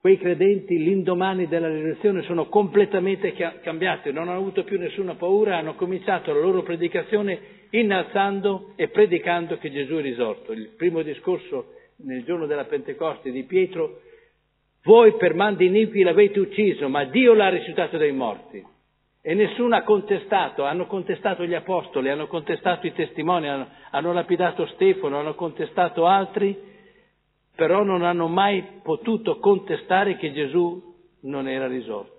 Quei 0.00 0.18
credenti 0.18 0.76
l'indomani 0.76 1.46
della 1.46 1.68
risurrezione 1.68 2.22
sono 2.24 2.48
completamente 2.48 3.32
cambiati, 3.62 4.12
non 4.12 4.28
hanno 4.28 4.38
avuto 4.38 4.64
più 4.64 4.78
nessuna 4.78 5.14
paura, 5.14 5.56
hanno 5.56 5.76
cominciato 5.76 6.32
la 6.32 6.40
loro 6.40 6.62
predicazione 6.62 7.63
innalzando 7.78 8.72
e 8.76 8.88
predicando 8.88 9.58
che 9.58 9.70
Gesù 9.70 9.94
è 9.94 10.00
risorto. 10.00 10.52
Il 10.52 10.70
primo 10.76 11.02
discorso 11.02 11.72
nel 12.04 12.24
giorno 12.24 12.46
della 12.46 12.64
Pentecoste 12.64 13.30
di 13.30 13.42
Pietro, 13.44 14.00
voi 14.84 15.16
per 15.16 15.34
mandi 15.34 15.66
iniqui 15.66 16.02
l'avete 16.02 16.38
ucciso, 16.40 16.88
ma 16.88 17.04
Dio 17.04 17.34
l'ha 17.34 17.48
risuscitato 17.48 17.96
dai 17.96 18.12
morti. 18.12 18.64
E 19.20 19.34
nessuno 19.34 19.74
ha 19.74 19.82
contestato, 19.82 20.64
hanno 20.64 20.86
contestato 20.86 21.46
gli 21.46 21.54
apostoli, 21.54 22.10
hanno 22.10 22.26
contestato 22.26 22.86
i 22.86 22.92
testimoni, 22.92 23.48
hanno, 23.48 23.68
hanno 23.90 24.12
lapidato 24.12 24.66
Stefano, 24.66 25.18
hanno 25.18 25.34
contestato 25.34 26.06
altri, 26.06 26.56
però 27.56 27.82
non 27.82 28.02
hanno 28.02 28.28
mai 28.28 28.62
potuto 28.82 29.38
contestare 29.38 30.16
che 30.16 30.32
Gesù 30.32 30.94
non 31.22 31.48
era 31.48 31.66
risorto. 31.66 32.12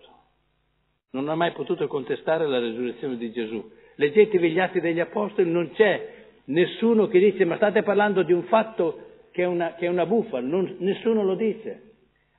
Non 1.11 1.29
ha 1.29 1.35
mai 1.35 1.51
potuto 1.51 1.87
contestare 1.87 2.47
la 2.47 2.59
risurrezione 2.59 3.17
di 3.17 3.31
Gesù. 3.31 3.71
Leggetevi 3.95 4.51
gli 4.51 4.59
atti 4.59 4.79
degli 4.79 4.99
apostoli, 4.99 5.49
non 5.49 5.71
c'è 5.71 6.13
nessuno 6.45 7.07
che 7.07 7.19
dice 7.19 7.45
ma 7.45 7.55
state 7.55 7.81
parlando 7.83 8.23
di 8.23 8.33
un 8.33 8.43
fatto 8.43 9.01
che 9.31 9.43
è 9.43 9.45
una, 9.45 9.73
che 9.75 9.85
è 9.85 9.89
una 9.89 10.05
bufala, 10.05 10.45
non, 10.45 10.75
nessuno 10.79 11.23
lo 11.23 11.35
dice. 11.35 11.81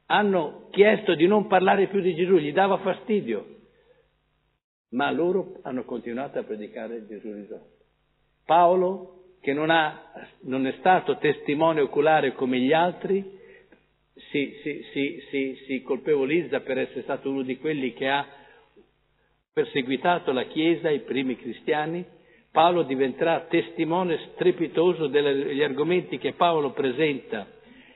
Hanno 0.06 0.68
chiesto 0.70 1.14
di 1.14 1.26
non 1.26 1.46
parlare 1.46 1.88
più 1.88 2.00
di 2.00 2.14
Gesù, 2.14 2.36
gli 2.36 2.52
dava 2.52 2.78
fastidio 2.78 3.54
ma 4.90 5.10
loro 5.10 5.58
hanno 5.62 5.84
continuato 5.84 6.38
a 6.38 6.42
predicare 6.42 7.06
Gesù 7.06 7.32
risorto. 7.32 7.74
Paolo, 8.44 9.34
che 9.40 9.52
non, 9.52 9.70
ha, 9.70 10.28
non, 10.42 10.66
è 10.66 10.74
stato 10.78 11.18
testimone 11.18 11.80
oculare 11.80 12.32
come 12.34 12.58
gli 12.58 12.72
altri, 12.72 13.34
si, 14.30 14.54
si, 14.62 15.20
si, 15.30 15.56
si, 15.66 15.82
colpevolizza 15.82 16.60
per 16.60 16.78
essere 16.78 17.02
stato 17.02 17.28
uno 17.28 17.42
di 17.42 17.58
quelli 17.58 17.92
che 17.92 18.08
ha 18.08 18.26
perseguitato 19.56 20.32
la 20.32 20.44
Chiesa, 20.44 20.90
i 20.90 21.00
primi 21.00 21.34
cristiani. 21.34 22.04
Paolo 22.50 22.82
diventerà 22.82 23.46
testimone 23.48 24.28
strepitoso 24.34 25.06
degli 25.06 25.62
argomenti 25.62 26.18
che 26.18 26.34
Paolo 26.34 26.72
presenta, 26.72 27.46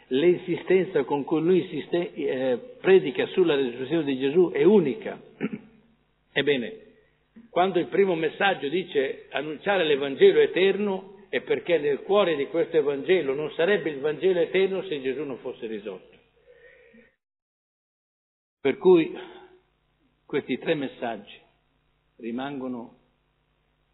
l'insistenza 0.07 1.05
con 1.05 1.23
cui 1.25 1.43
lui 1.43 1.61
insiste, 1.61 2.15
eh, 2.15 2.59
predica 2.81 3.27
sulla 3.27 3.57
risurrezione 3.57 4.05
di 4.05 4.19
Gesù 4.19 4.51
è 4.51 4.65
unica. 4.65 5.21
Ebbene, 6.33 6.77
quando 7.51 7.79
il 7.79 7.89
primo 7.89 8.15
messaggio 8.15 8.69
dice 8.69 9.27
annunciare 9.31 9.85
l'Evangelo 9.85 10.41
eterno 10.41 11.27
è 11.29 11.43
perché 11.43 11.77
nel 11.77 12.01
cuore 12.01 12.37
di 12.37 12.47
questo 12.47 12.79
Evangelo 12.79 13.35
non 13.35 13.53
sarebbe 13.53 13.91
il 13.91 14.01
Vangelo 14.01 14.41
eterno 14.41 14.83
se 14.85 15.03
Gesù 15.03 15.25
non 15.25 15.37
fosse 15.37 15.67
risorto. 15.67 16.17
Per 18.63 18.79
cui 18.79 19.15
questi 20.25 20.59
tre 20.59 20.75
messaggi 20.75 21.49
rimangono 22.21 22.99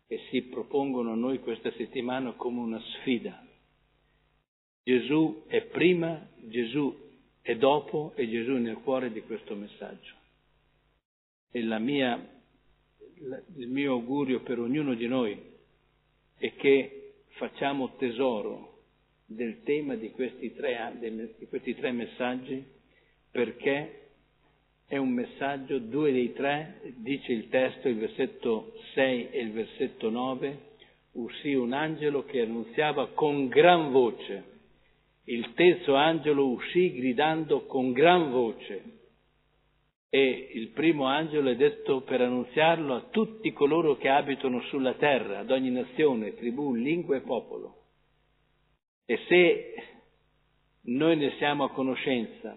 e 0.07 0.21
si 0.31 0.43
propongono 0.43 1.13
a 1.13 1.17
noi 1.17 1.41
questa 1.41 1.73
settimana 1.73 2.33
come 2.33 2.61
una 2.61 2.81
sfida. 2.81 3.45
Gesù 4.85 5.45
è 5.47 5.63
prima, 5.63 6.29
Gesù 6.43 6.95
è 7.41 7.57
dopo 7.57 8.13
e 8.15 8.29
Gesù 8.29 8.53
è 8.53 8.59
nel 8.59 8.77
cuore 8.77 9.11
di 9.11 9.21
questo 9.23 9.55
messaggio. 9.55 10.15
E 11.51 11.63
mia 11.79 12.35
il 13.19 13.69
mio 13.69 13.93
augurio 13.93 14.41
per 14.43 14.59
ognuno 14.59 14.95
di 14.95 15.07
noi 15.07 15.41
è 16.37 16.55
che 16.55 17.23
facciamo 17.37 17.97
tesoro 17.97 18.83
del 19.25 19.63
tema 19.63 19.95
di 19.95 20.11
questi 20.11 20.55
tre, 20.55 20.95
di 21.39 21.47
questi 21.47 21.75
tre 21.75 21.93
messaggi 21.93 22.65
perché 23.31 24.06
è 24.89 24.97
un 24.97 25.11
messaggio, 25.11 25.79
due 25.79 26.13
dei 26.13 26.33
tre, 26.33 26.81
dice 26.99 27.33
il 27.33 27.49
testo, 27.49 27.89
il 27.89 27.97
versetto 27.97 28.73
6 28.95 29.31
e 29.31 29.41
il 29.41 29.51
versetto 29.51 30.11
9, 30.11 30.59
uscì 31.13 31.55
un 31.55 31.73
angelo 31.73 32.25
che 32.25 32.43
annunziava 32.43 33.09
con 33.09 33.49
gran 33.49 33.91
voce. 33.91 34.55
Il 35.25 35.55
terzo 35.55 35.97
angelo 35.97 36.47
uscì 36.47 36.93
gridando 36.93 37.67
con 37.67 37.91
gran 37.93 38.31
voce 38.31 38.83
e 40.09 40.51
il 40.55 40.69
primo 40.69 41.07
angelo 41.07 41.51
è 41.51 41.57
detto 41.57 42.03
per 42.03 42.21
annunziarlo 42.21 42.95
a 42.95 43.07
tutti 43.11 43.53
coloro 43.53 43.97
che 43.97 44.09
abitano 44.09 44.61
sulla 44.63 44.95
terra, 44.95 45.41
ad 45.41 45.51
ogni 45.51 45.71
nazione, 45.71 46.37
tribù, 46.37 46.75
lingua 46.75 47.17
e 47.17 47.21
popolo. 47.23 47.83
E 49.05 49.19
se 49.27 49.75
noi 50.83 51.17
ne 51.17 51.33
siamo 51.39 51.65
a 51.65 51.71
conoscenza 51.71 52.57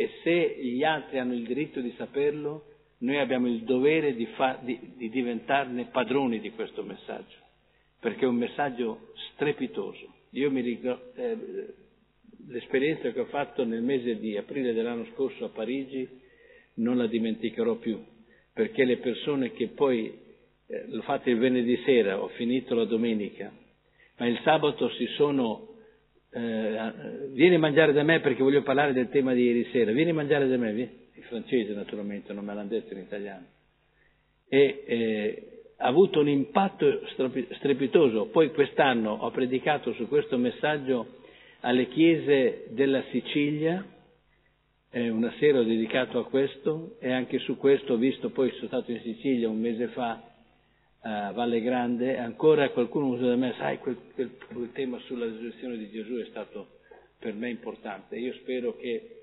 e 0.00 0.08
se 0.22 0.56
gli 0.62 0.82
altri 0.82 1.18
hanno 1.18 1.34
il 1.34 1.44
diritto 1.44 1.82
di 1.82 1.92
saperlo, 1.98 2.64
noi 3.00 3.18
abbiamo 3.18 3.48
il 3.48 3.64
dovere 3.64 4.14
di, 4.14 4.24
fa, 4.34 4.58
di, 4.62 4.94
di 4.96 5.10
diventarne 5.10 5.88
padroni 5.92 6.40
di 6.40 6.52
questo 6.52 6.82
messaggio, 6.82 7.36
perché 8.00 8.24
è 8.24 8.26
un 8.26 8.36
messaggio 8.36 9.12
strepitoso. 9.34 10.06
Io 10.30 10.50
mi 10.50 10.62
ricordo 10.62 11.12
eh, 11.16 11.36
l'esperienza 12.46 13.10
che 13.10 13.20
ho 13.20 13.26
fatto 13.26 13.62
nel 13.66 13.82
mese 13.82 14.18
di 14.18 14.38
aprile 14.38 14.72
dell'anno 14.72 15.04
scorso 15.12 15.44
a 15.44 15.50
Parigi, 15.50 16.08
non 16.76 16.96
la 16.96 17.06
dimenticherò 17.06 17.74
più, 17.74 18.02
perché 18.54 18.86
le 18.86 18.96
persone 18.96 19.52
che 19.52 19.68
poi 19.68 20.18
eh, 20.66 20.86
l'ho 20.88 21.02
fatto 21.02 21.28
il 21.28 21.36
venerdì 21.36 21.76
sera, 21.84 22.22
ho 22.22 22.28
finito 22.28 22.74
la 22.74 22.86
domenica, 22.86 23.52
ma 24.16 24.26
il 24.26 24.40
sabato 24.44 24.88
si 24.92 25.04
sono 25.08 25.69
eh, 26.32 26.92
vieni 27.32 27.56
a 27.56 27.58
mangiare 27.58 27.92
da 27.92 28.02
me 28.02 28.20
perché 28.20 28.42
voglio 28.42 28.62
parlare 28.62 28.92
del 28.92 29.08
tema 29.08 29.32
di 29.32 29.42
ieri 29.42 29.68
sera, 29.72 29.92
vieni 29.92 30.10
a 30.10 30.14
mangiare 30.14 30.48
da 30.48 30.56
me, 30.56 30.72
vieni. 30.72 30.90
in 31.14 31.22
francese 31.22 31.72
naturalmente, 31.74 32.32
non 32.32 32.44
me 32.44 32.54
l'hanno 32.54 32.68
detto 32.68 32.94
in 32.94 33.00
italiano. 33.00 33.46
E 34.48 34.84
eh, 34.86 35.60
ha 35.76 35.86
avuto 35.86 36.20
un 36.20 36.28
impatto 36.28 37.00
strepitoso. 37.56 38.26
Poi 38.26 38.52
quest'anno 38.52 39.12
ho 39.12 39.30
predicato 39.30 39.92
su 39.94 40.06
questo 40.08 40.36
messaggio 40.36 41.18
alle 41.60 41.88
chiese 41.88 42.66
della 42.70 43.02
Sicilia, 43.10 43.84
è 44.90 45.08
una 45.08 45.32
sera 45.38 45.62
dedicato 45.62 46.18
a 46.18 46.26
questo 46.26 46.96
e 47.00 47.12
anche 47.12 47.38
su 47.38 47.56
questo 47.56 47.94
ho 47.94 47.96
visto, 47.96 48.30
poi 48.30 48.50
sono 48.52 48.66
stato 48.66 48.90
in 48.90 49.00
Sicilia 49.00 49.48
un 49.48 49.60
mese 49.60 49.88
fa 49.88 50.29
a 51.02 51.32
Valle 51.32 51.60
Grande, 51.62 52.18
ancora 52.18 52.70
qualcuno 52.70 53.06
usa 53.06 53.26
da 53.26 53.36
me, 53.36 53.54
sai, 53.56 53.78
quel, 53.78 53.96
quel, 54.14 54.36
quel 54.36 54.72
tema 54.72 54.98
sulla 55.00 55.24
risurrezione 55.26 55.76
di 55.76 55.90
Gesù 55.90 56.14
è 56.16 56.26
stato 56.26 56.78
per 57.18 57.32
me 57.34 57.48
importante. 57.48 58.16
Io 58.18 58.34
spero 58.34 58.76
che 58.76 59.16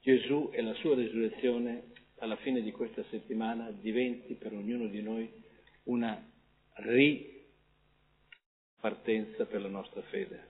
Gesù 0.00 0.50
e 0.52 0.62
la 0.62 0.74
sua 0.74 0.94
risurrezione 0.94 1.92
alla 2.18 2.36
fine 2.36 2.62
di 2.62 2.72
questa 2.72 3.04
settimana 3.10 3.70
diventi 3.70 4.34
per 4.34 4.52
ognuno 4.52 4.86
di 4.86 5.02
noi 5.02 5.30
una 5.84 6.22
ripartenza 8.80 9.44
per 9.46 9.60
la 9.60 9.68
nostra 9.68 10.02
fede. 10.02 10.46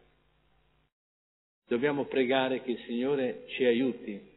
Dobbiamo 1.66 2.04
pregare 2.04 2.62
che 2.62 2.70
il 2.72 2.82
Signore 2.86 3.44
ci 3.48 3.64
aiuti 3.64 4.36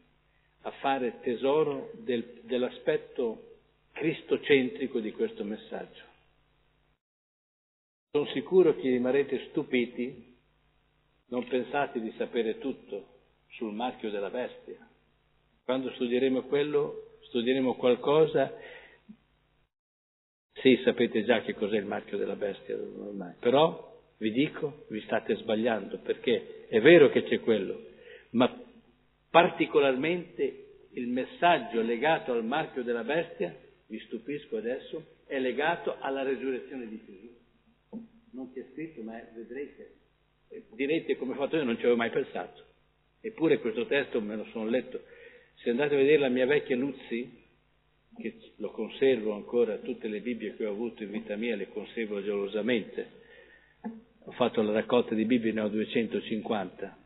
a 0.64 0.72
fare 0.72 1.20
tesoro 1.22 1.92
del, 2.04 2.42
dell'aspetto 2.44 3.51
cristocentrico 3.92 5.00
di 5.00 5.12
questo 5.12 5.44
messaggio. 5.44 6.10
Sono 8.12 8.26
sicuro 8.28 8.76
che 8.76 8.90
rimarrete 8.90 9.48
stupiti, 9.50 10.36
non 11.28 11.48
pensate 11.48 12.02
di 12.02 12.14
sapere 12.18 12.58
tutto 12.58 13.20
sul 13.52 13.74
marchio 13.74 14.10
della 14.10 14.30
bestia. 14.30 14.86
Quando 15.64 15.92
studieremo 15.92 16.44
quello, 16.44 17.18
studieremo 17.22 17.76
qualcosa, 17.76 18.54
sì, 20.54 20.80
sapete 20.84 21.24
già 21.24 21.42
che 21.42 21.54
cos'è 21.54 21.78
il 21.78 21.86
marchio 21.86 22.18
della 22.18 22.36
bestia 22.36 22.76
ormai, 22.76 23.36
però 23.40 23.90
vi 24.18 24.32
dico, 24.32 24.86
vi 24.90 25.02
state 25.02 25.36
sbagliando, 25.38 26.00
perché 26.00 26.68
è 26.68 26.80
vero 26.82 27.10
che 27.10 27.24
c'è 27.24 27.40
quello, 27.40 27.86
ma 28.32 28.54
particolarmente 29.30 30.88
il 30.92 31.08
messaggio 31.08 31.82
legato 31.82 32.34
al 32.34 32.44
marchio 32.44 32.84
della 32.84 33.04
bestia, 33.04 33.56
vi 33.92 34.00
stupisco 34.00 34.56
adesso, 34.56 35.18
è 35.26 35.38
legato 35.38 35.98
alla 36.00 36.24
resurrezione 36.24 36.88
di 36.88 37.02
Gesù. 37.06 37.30
non 38.32 38.54
c'è 38.54 38.66
scritto, 38.72 39.02
ma 39.04 39.22
vedrete. 39.36 39.96
Direte 40.74 41.18
come 41.18 41.34
ho 41.34 41.36
fatto 41.36 41.58
io, 41.58 41.64
non 41.64 41.76
ci 41.76 41.82
avevo 41.82 41.98
mai 41.98 42.10
pensato. 42.10 42.64
Eppure 43.20 43.60
questo 43.60 43.86
testo 43.88 44.22
me 44.22 44.38
lo 44.38 44.46
sono 44.46 44.70
letto. 44.70 45.04
Se 45.56 45.70
andate 45.70 45.96
a 45.96 45.98
vedere 45.98 46.20
la 46.20 46.30
mia 46.30 46.46
vecchia 46.46 46.78
Luzzi, 46.78 47.40
che 48.18 48.54
lo 48.58 48.72
conservo 48.72 49.34
ancora, 49.34 49.78
tutte 49.80 50.08
le 50.08 50.22
Bibbie 50.22 50.56
che 50.56 50.66
ho 50.66 50.72
avuto 50.72 51.04
in 51.04 51.12
vita 51.12 51.36
mia 51.36 51.58
le 51.58 51.68
conservo 51.68 52.24
gelosamente. 52.24 53.20
Ho 54.24 54.32
fatto 54.32 54.62
la 54.62 54.72
raccolta 54.72 55.14
di 55.16 55.26
Bibbie, 55.26 55.52
ne 55.52 55.62
ho 55.62 55.68
250. 55.68 56.98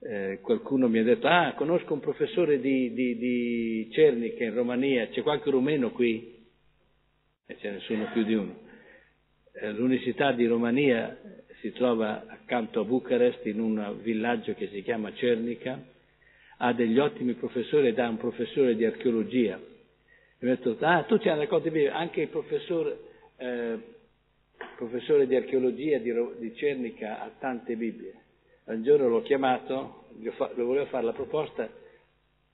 Eh, 0.00 0.38
qualcuno 0.42 0.88
mi 0.88 1.00
ha 1.00 1.02
detto, 1.02 1.26
ah, 1.26 1.54
conosco 1.56 1.92
un 1.92 2.00
professore 2.00 2.60
di, 2.60 2.92
di, 2.92 3.16
di 3.16 3.88
Cernica 3.92 4.44
in 4.44 4.54
Romania, 4.54 5.08
c'è 5.08 5.22
qualche 5.22 5.50
rumeno 5.50 5.90
qui? 5.90 6.36
E 7.46 7.56
ce 7.58 7.70
ne 7.70 7.78
sono 7.80 8.08
più 8.12 8.22
di 8.22 8.34
uno. 8.34 8.54
Eh, 9.54 9.72
L'Università 9.72 10.32
di 10.32 10.46
Romania 10.46 11.18
si 11.60 11.72
trova 11.72 12.26
accanto 12.28 12.80
a 12.80 12.84
Bucarest 12.84 13.44
in 13.46 13.58
un 13.58 13.98
villaggio 14.00 14.54
che 14.54 14.68
si 14.68 14.82
chiama 14.82 15.12
Cernica, 15.14 15.82
ha 16.58 16.72
degli 16.72 16.98
ottimi 16.98 17.34
professori 17.34 17.88
ed 17.88 17.98
ha 17.98 18.08
un 18.08 18.18
professore 18.18 18.76
di 18.76 18.84
archeologia. 18.84 19.56
E 19.56 20.46
mi 20.46 20.50
ha 20.50 20.54
detto, 20.54 20.76
ah, 20.80 21.02
tu 21.02 21.18
c'hai 21.18 21.36
raccolto 21.36 21.70
Bibbie, 21.70 21.90
anche 21.90 22.22
il 22.22 22.28
professore, 22.28 22.98
eh, 23.36 23.78
professore 24.76 25.26
di 25.26 25.34
archeologia 25.34 25.98
di, 25.98 26.12
di, 26.38 26.54
Cernica 26.54 27.20
ha 27.20 27.30
tante 27.38 27.74
Bibbie. 27.74 28.14
Un 28.68 28.82
giorno 28.82 29.08
l'ho 29.08 29.22
chiamato, 29.22 30.08
gli, 30.18 30.28
volevo 30.56 30.84
fare 30.86 31.04
la 31.04 31.14
proposta, 31.14 31.66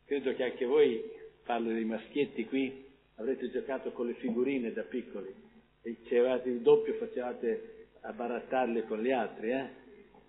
credo 0.06 0.32
che 0.34 0.44
anche 0.44 0.64
voi, 0.64 1.02
parlo 1.44 1.70
dei 1.70 1.84
maschietti 1.84 2.44
qui, 2.44 2.84
avrete 3.16 3.50
giocato 3.50 3.90
con 3.90 4.06
le 4.06 4.14
figurine 4.14 4.72
da 4.72 4.82
piccoli 4.82 5.34
e 5.82 5.96
c'eravate 6.04 6.50
il 6.50 6.60
doppio, 6.60 6.94
facevate 6.94 7.88
a 8.02 8.12
barattarle 8.12 8.84
con 8.84 9.02
gli 9.02 9.10
altri, 9.10 9.50
eh? 9.50 9.68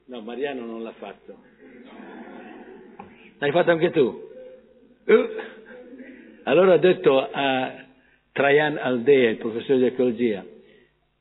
No, 0.06 0.21
Mariano 0.21 0.65
non 0.65 0.82
l'ha 0.82 0.93
fatto. 0.93 1.38
L'hai 3.38 3.52
fatto 3.52 3.69
anche 3.69 3.91
tu? 3.91 4.30
Uh. 5.06 5.28
Allora 6.45 6.74
ho 6.74 6.80
detto 6.80 7.30
a 7.32 7.86
Trajan 8.32 8.78
Aldea, 8.78 9.30
il 9.30 9.38
professore 9.38 9.78
di 9.78 9.86
archeologia, 9.86 10.43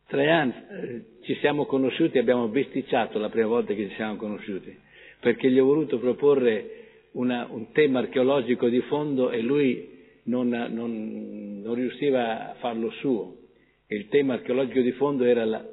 Trajan, 0.07 0.49
eh, 0.49 1.05
ci 1.25 1.35
siamo 1.41 1.67
conosciuti, 1.67 2.19
abbiamo 2.19 2.49
bisticciato 2.49 3.19
la 3.19 3.29
prima 3.29 3.47
volta 3.47 3.75
che 3.75 3.89
ci 3.89 3.95
siamo 3.95 4.17
conosciuti, 4.17 4.77
perché 5.21 5.51
gli 5.51 5.59
ho 5.59 5.65
voluto 5.65 5.99
proporre 5.99 6.83
una, 7.13 7.47
un 7.51 7.73
tema 7.73 8.01
archeologico 8.01 8.69
di 8.69 8.81
fondo 8.83 9.31
e 9.31 9.41
lui 9.41 9.89
non, 10.25 10.49
non, 10.49 11.61
non 11.63 11.75
riusciva 11.75 12.51
a 12.51 12.55
farlo 12.55 12.91
suo. 12.91 13.39
Il 13.87 14.09
tema 14.09 14.35
archeologico 14.35 14.81
di 14.81 14.93
fondo 14.93 15.25
era 15.25 15.45
la, 15.45 15.65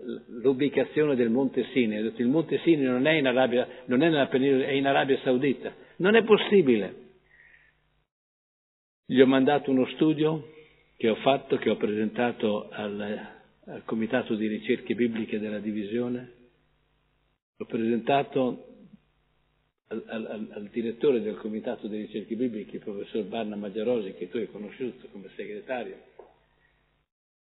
l'ubicazione 0.41 1.15
del 1.15 1.29
Monte 1.29 1.65
detto, 1.73 2.21
il 2.21 2.27
Monte 2.27 2.59
Sinai 2.59 2.85
non 2.85 3.07
è 3.07 3.13
in 3.13 3.25
Arabia, 3.25 3.67
non 3.85 4.01
è 4.03 4.09
nella 4.09 4.27
penisola, 4.27 4.65
è 4.65 4.71
in 4.71 4.85
Arabia 4.85 5.17
Saudita. 5.23 5.73
Non 5.97 6.15
è 6.15 6.23
possibile. 6.23 6.95
Gli 9.05 9.19
ho 9.19 9.25
mandato 9.25 9.71
uno 9.71 9.85
studio 9.93 10.47
che 10.97 11.09
ho 11.09 11.15
fatto, 11.15 11.57
che 11.57 11.69
ho 11.69 11.77
presentato 11.77 12.69
al, 12.69 13.40
al 13.67 13.83
Comitato 13.85 14.35
di 14.35 14.47
Ricerche 14.47 14.95
Bibliche 14.95 15.39
della 15.39 15.59
Divisione. 15.59 16.31
L'ho 17.57 17.65
presentato 17.65 18.65
al, 19.87 20.03
al, 20.07 20.47
al, 20.51 20.69
direttore 20.71 21.21
del 21.21 21.35
Comitato 21.35 21.87
di 21.87 21.97
Ricerche 21.97 22.35
Bibliche, 22.35 22.77
il 22.77 22.81
professor 22.83 23.23
Barna 23.23 23.55
Maggiarosi, 23.55 24.13
che 24.13 24.29
tu 24.29 24.37
hai 24.37 24.49
conosciuto 24.49 25.07
come 25.11 25.29
segretario. 25.35 26.09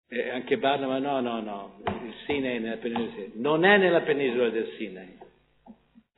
E 0.08 0.30
anche 0.30 0.58
Barna, 0.58 0.98
no, 0.98 1.20
no, 1.20 1.40
no, 1.40 1.82
il 2.04 2.14
Sinai 2.24 2.56
è 2.56 2.58
nella 2.60 2.76
penisola. 2.76 3.26
Non 3.34 3.64
è 3.64 3.76
nella 3.76 4.02
penisola 4.02 4.50
del 4.50 4.68
Sinai. 4.76 5.18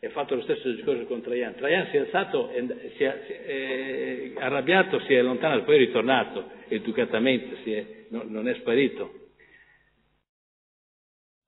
E 0.00 0.10
fatto 0.10 0.34
lo 0.34 0.42
stesso 0.42 0.70
discorso 0.70 1.06
con 1.06 1.22
Trajan. 1.22 1.54
Trajan 1.54 1.86
si 1.90 1.96
è 1.96 2.00
alzato, 2.00 2.50
si 2.96 3.04
è, 3.04 3.24
si 3.26 3.32
è 3.32 4.32
arrabbiato, 4.36 5.00
si 5.00 5.14
è 5.14 5.18
allontanato, 5.18 5.64
poi 5.64 5.76
è 5.76 5.78
ritornato 5.78 6.50
educatamente, 6.68 7.56
è, 7.64 7.86
no, 8.10 8.24
non 8.26 8.46
è 8.48 8.54
sparito. 8.56 9.27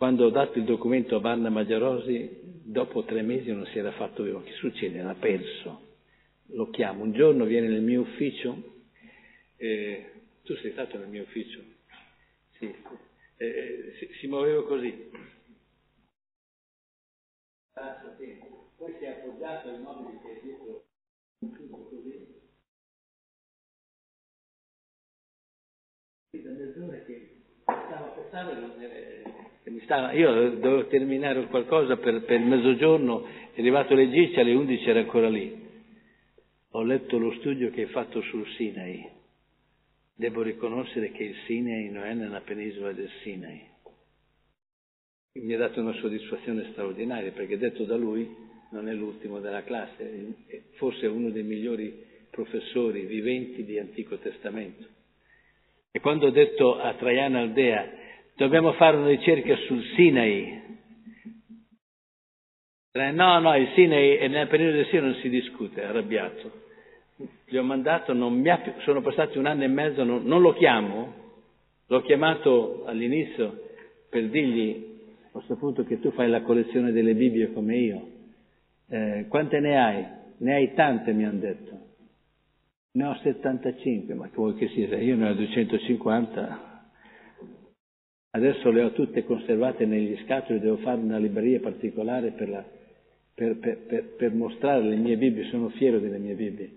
Quando 0.00 0.24
ho 0.24 0.30
dato 0.30 0.56
il 0.56 0.64
documento 0.64 1.16
a 1.16 1.20
Barna 1.20 1.50
Maggiarosi, 1.50 2.40
dopo 2.64 3.04
tre 3.04 3.20
mesi 3.20 3.52
non 3.52 3.66
si 3.66 3.78
era 3.78 3.92
fatto 3.92 4.22
vivo. 4.22 4.42
Che 4.42 4.52
succede? 4.52 5.02
L'ha 5.02 5.14
perso. 5.14 5.98
Lo 6.52 6.70
chiamo. 6.70 7.02
Un 7.02 7.12
giorno 7.12 7.44
viene 7.44 7.68
nel 7.68 7.82
mio 7.82 8.00
ufficio. 8.00 8.86
Eh, 9.58 10.12
tu 10.42 10.56
sei 10.56 10.72
stato 10.72 10.96
nel 10.96 11.08
mio 11.08 11.24
ufficio? 11.24 11.62
Sì. 12.52 12.74
Eh, 13.36 13.94
si, 13.98 14.08
si, 14.20 14.26
muoveva 14.26 14.64
così. 14.64 15.10
Poi 17.74 18.94
si 18.98 19.04
è 19.04 19.08
appoggiato 19.08 19.68
ai 19.68 19.80
mobili 19.80 20.18
che 20.22 20.32
è 20.32 20.40
dietro. 20.42 20.86
Da 26.42 26.50
mezz'ora 26.52 27.04
che 27.04 27.42
stava 27.66 28.06
pensare 28.06 28.54
non 28.54 28.80
era 28.80 29.29
Stava, 29.82 30.12
io 30.12 30.50
dovevo 30.50 30.86
terminare 30.86 31.46
qualcosa 31.46 31.96
per, 31.96 32.22
per, 32.24 32.40
mezzogiorno, 32.40 33.26
è 33.52 33.60
arrivato 33.60 33.92
alle 33.92 34.08
10, 34.08 34.38
alle 34.38 34.54
11 34.54 34.88
era 34.88 35.00
ancora 35.00 35.28
lì. 35.28 35.68
Ho 36.72 36.82
letto 36.82 37.18
lo 37.18 37.32
studio 37.34 37.70
che 37.70 37.82
hai 37.82 37.88
fatto 37.88 38.20
sul 38.22 38.46
Sinai. 38.56 39.08
Devo 40.14 40.42
riconoscere 40.42 41.10
che 41.12 41.24
il 41.24 41.34
Sinai 41.46 41.90
non 41.90 42.04
è 42.04 42.14
nella 42.14 42.40
penisola 42.40 42.92
del 42.92 43.10
Sinai. 43.22 43.68
Mi 45.32 45.54
ha 45.54 45.58
dato 45.58 45.80
una 45.80 45.94
soddisfazione 45.94 46.68
straordinaria 46.72 47.30
perché 47.30 47.56
detto 47.56 47.84
da 47.84 47.96
lui 47.96 48.28
non 48.70 48.88
è 48.88 48.92
l'ultimo 48.92 49.40
della 49.40 49.62
classe, 49.64 50.34
è 50.46 50.60
forse 50.76 51.06
uno 51.06 51.30
dei 51.30 51.42
migliori 51.42 52.08
professori 52.30 53.06
viventi 53.06 53.64
di 53.64 53.78
Antico 53.78 54.18
Testamento. 54.18 54.86
E 55.90 56.00
quando 56.00 56.26
ho 56.26 56.30
detto 56.30 56.78
a 56.78 56.94
Traiana 56.94 57.40
Aldea 57.40 57.99
dobbiamo 58.40 58.72
fare 58.72 58.96
una 58.96 59.08
ricerca 59.08 59.54
sul 59.66 59.84
Sinai. 59.94 60.58
No, 62.92 63.38
no, 63.38 63.54
il 63.54 63.68
Sinai 63.74 64.16
e 64.16 64.28
nel 64.28 64.48
periodo 64.48 64.76
del 64.76 64.86
Sinai 64.86 65.10
non 65.10 65.20
si 65.20 65.28
discute, 65.28 65.84
arrabbiato. 65.84 66.50
Gli 67.44 67.58
ho 67.58 67.62
mandato, 67.62 68.14
più, 68.14 68.72
sono 68.78 69.02
passati 69.02 69.36
un 69.36 69.44
anno 69.44 69.64
e 69.64 69.68
mezzo, 69.68 70.04
non, 70.04 70.24
non 70.24 70.40
lo 70.40 70.54
chiamo, 70.54 71.12
l'ho 71.86 72.00
chiamato 72.00 72.84
all'inizio 72.86 73.60
per 74.08 74.30
dirgli, 74.30 74.86
ho 75.32 75.42
saputo 75.46 75.84
che 75.84 76.00
tu 76.00 76.10
fai 76.12 76.30
la 76.30 76.40
collezione 76.40 76.92
delle 76.92 77.14
Bibbie 77.14 77.52
come 77.52 77.76
io, 77.76 78.08
eh, 78.88 79.26
quante 79.28 79.60
ne 79.60 79.78
hai? 79.78 80.06
Ne 80.38 80.54
hai 80.54 80.72
tante, 80.72 81.12
mi 81.12 81.26
hanno 81.26 81.40
detto. 81.40 81.78
Ne 82.92 83.04
ho 83.04 83.14
75, 83.22 84.14
ma 84.14 84.28
che 84.28 84.34
vuoi 84.34 84.54
che 84.54 84.68
sia? 84.68 84.96
Io 84.96 85.14
ne 85.14 85.28
ho 85.28 85.34
250, 85.34 86.69
Adesso 88.32 88.70
le 88.70 88.84
ho 88.84 88.92
tutte 88.92 89.24
conservate 89.24 89.86
negli 89.86 90.16
scatoli, 90.24 90.60
devo 90.60 90.76
fare 90.78 91.00
una 91.00 91.18
libreria 91.18 91.58
particolare 91.58 92.30
per, 92.30 92.48
la, 92.48 92.64
per, 93.34 93.58
per, 93.58 94.14
per, 94.16 94.32
mostrare 94.32 94.82
le 94.82 94.94
mie 94.94 95.16
Bibbie, 95.16 95.48
sono 95.50 95.68
fiero 95.70 95.98
delle 95.98 96.18
mie 96.18 96.34
Bibbie. 96.34 96.70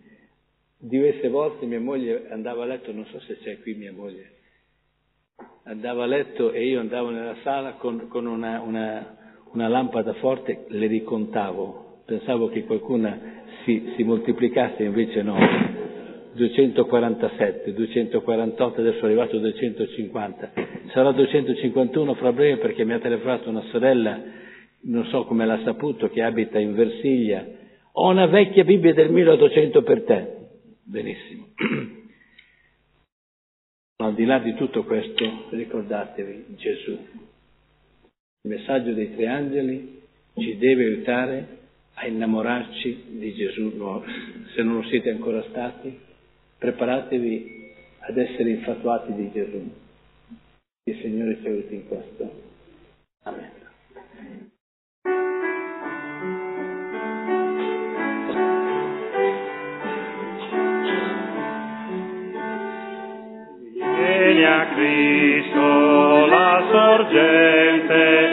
Diverse 0.79 1.29
volte 1.29 1.67
mia 1.67 1.79
moglie 1.79 2.27
andava 2.29 2.63
a 2.63 2.65
letto, 2.65 2.91
non 2.91 3.05
so 3.05 3.19
se 3.19 3.37
c'è 3.37 3.61
qui 3.61 3.75
mia 3.75 3.93
moglie, 3.93 4.31
andava 5.65 6.03
a 6.03 6.07
letto 6.07 6.51
e 6.51 6.65
io 6.65 6.79
andavo 6.79 7.11
nella 7.11 7.37
sala 7.43 7.73
con, 7.73 8.07
con 8.07 8.25
una, 8.25 8.59
una, 8.61 9.17
una, 9.51 9.67
lampada 9.67 10.13
forte, 10.15 10.65
le 10.69 10.87
ricontavo, 10.87 12.01
pensavo 12.05 12.49
che 12.49 12.63
qualcuna 12.63 13.19
si, 13.63 13.93
si 13.95 14.03
moltiplicasse, 14.03 14.83
invece 14.83 15.21
no. 15.21 15.37
247, 16.33 17.73
248, 17.73 18.81
adesso 18.81 19.01
è 19.01 19.05
arrivato 19.05 19.35
a 19.35 19.39
250. 19.39 20.51
Sarà 20.93 21.11
251 21.11 22.13
fra 22.13 22.31
breve 22.31 22.61
perché 22.61 22.85
mi 22.85 22.93
ha 22.93 22.99
telefonato 22.99 23.49
una 23.49 23.63
sorella, 23.71 24.21
non 24.81 25.05
so 25.05 25.25
come 25.25 25.43
l'ha 25.43 25.59
saputo, 25.63 26.07
che 26.09 26.21
abita 26.21 26.59
in 26.59 26.75
Versiglia. 26.75 27.43
Ho 27.93 28.11
una 28.11 28.27
vecchia 28.27 28.63
Bibbia 28.63 28.93
del 28.93 29.09
1800 29.09 29.81
per 29.81 30.03
te. 30.03 30.37
Benissimo. 30.83 31.47
Ma 33.97 34.05
al 34.05 34.13
di 34.13 34.25
là 34.25 34.37
di 34.37 34.53
tutto 34.53 34.83
questo, 34.83 35.47
ricordatevi 35.49 36.45
Gesù. 36.57 36.91
Il 38.41 38.51
messaggio 38.51 38.93
dei 38.93 39.15
tre 39.15 39.25
angeli 39.25 39.99
ci 40.35 40.57
deve 40.59 40.85
aiutare 40.85 41.47
a 41.95 42.05
innamorarci 42.05 43.05
di 43.17 43.33
Gesù, 43.33 43.71
se 44.53 44.61
non 44.61 44.75
lo 44.75 44.83
siete 44.83 45.09
ancora 45.09 45.41
stati, 45.49 45.97
preparatevi 46.59 47.71
ad 47.99 48.15
essere 48.15 48.51
infatuati 48.51 49.13
di 49.13 49.31
Gesù. 49.31 49.81
Il 50.85 50.99
Signore 51.01 51.37
ci 51.39 51.47
aiuti 51.47 51.75
in 51.75 51.87
questo. 51.87 52.29
Amen. 53.23 53.51
Vieni 63.95 64.43
a 64.43 64.67
Cristo 64.75 66.25
la 66.25 66.67
sorgente 66.69 68.32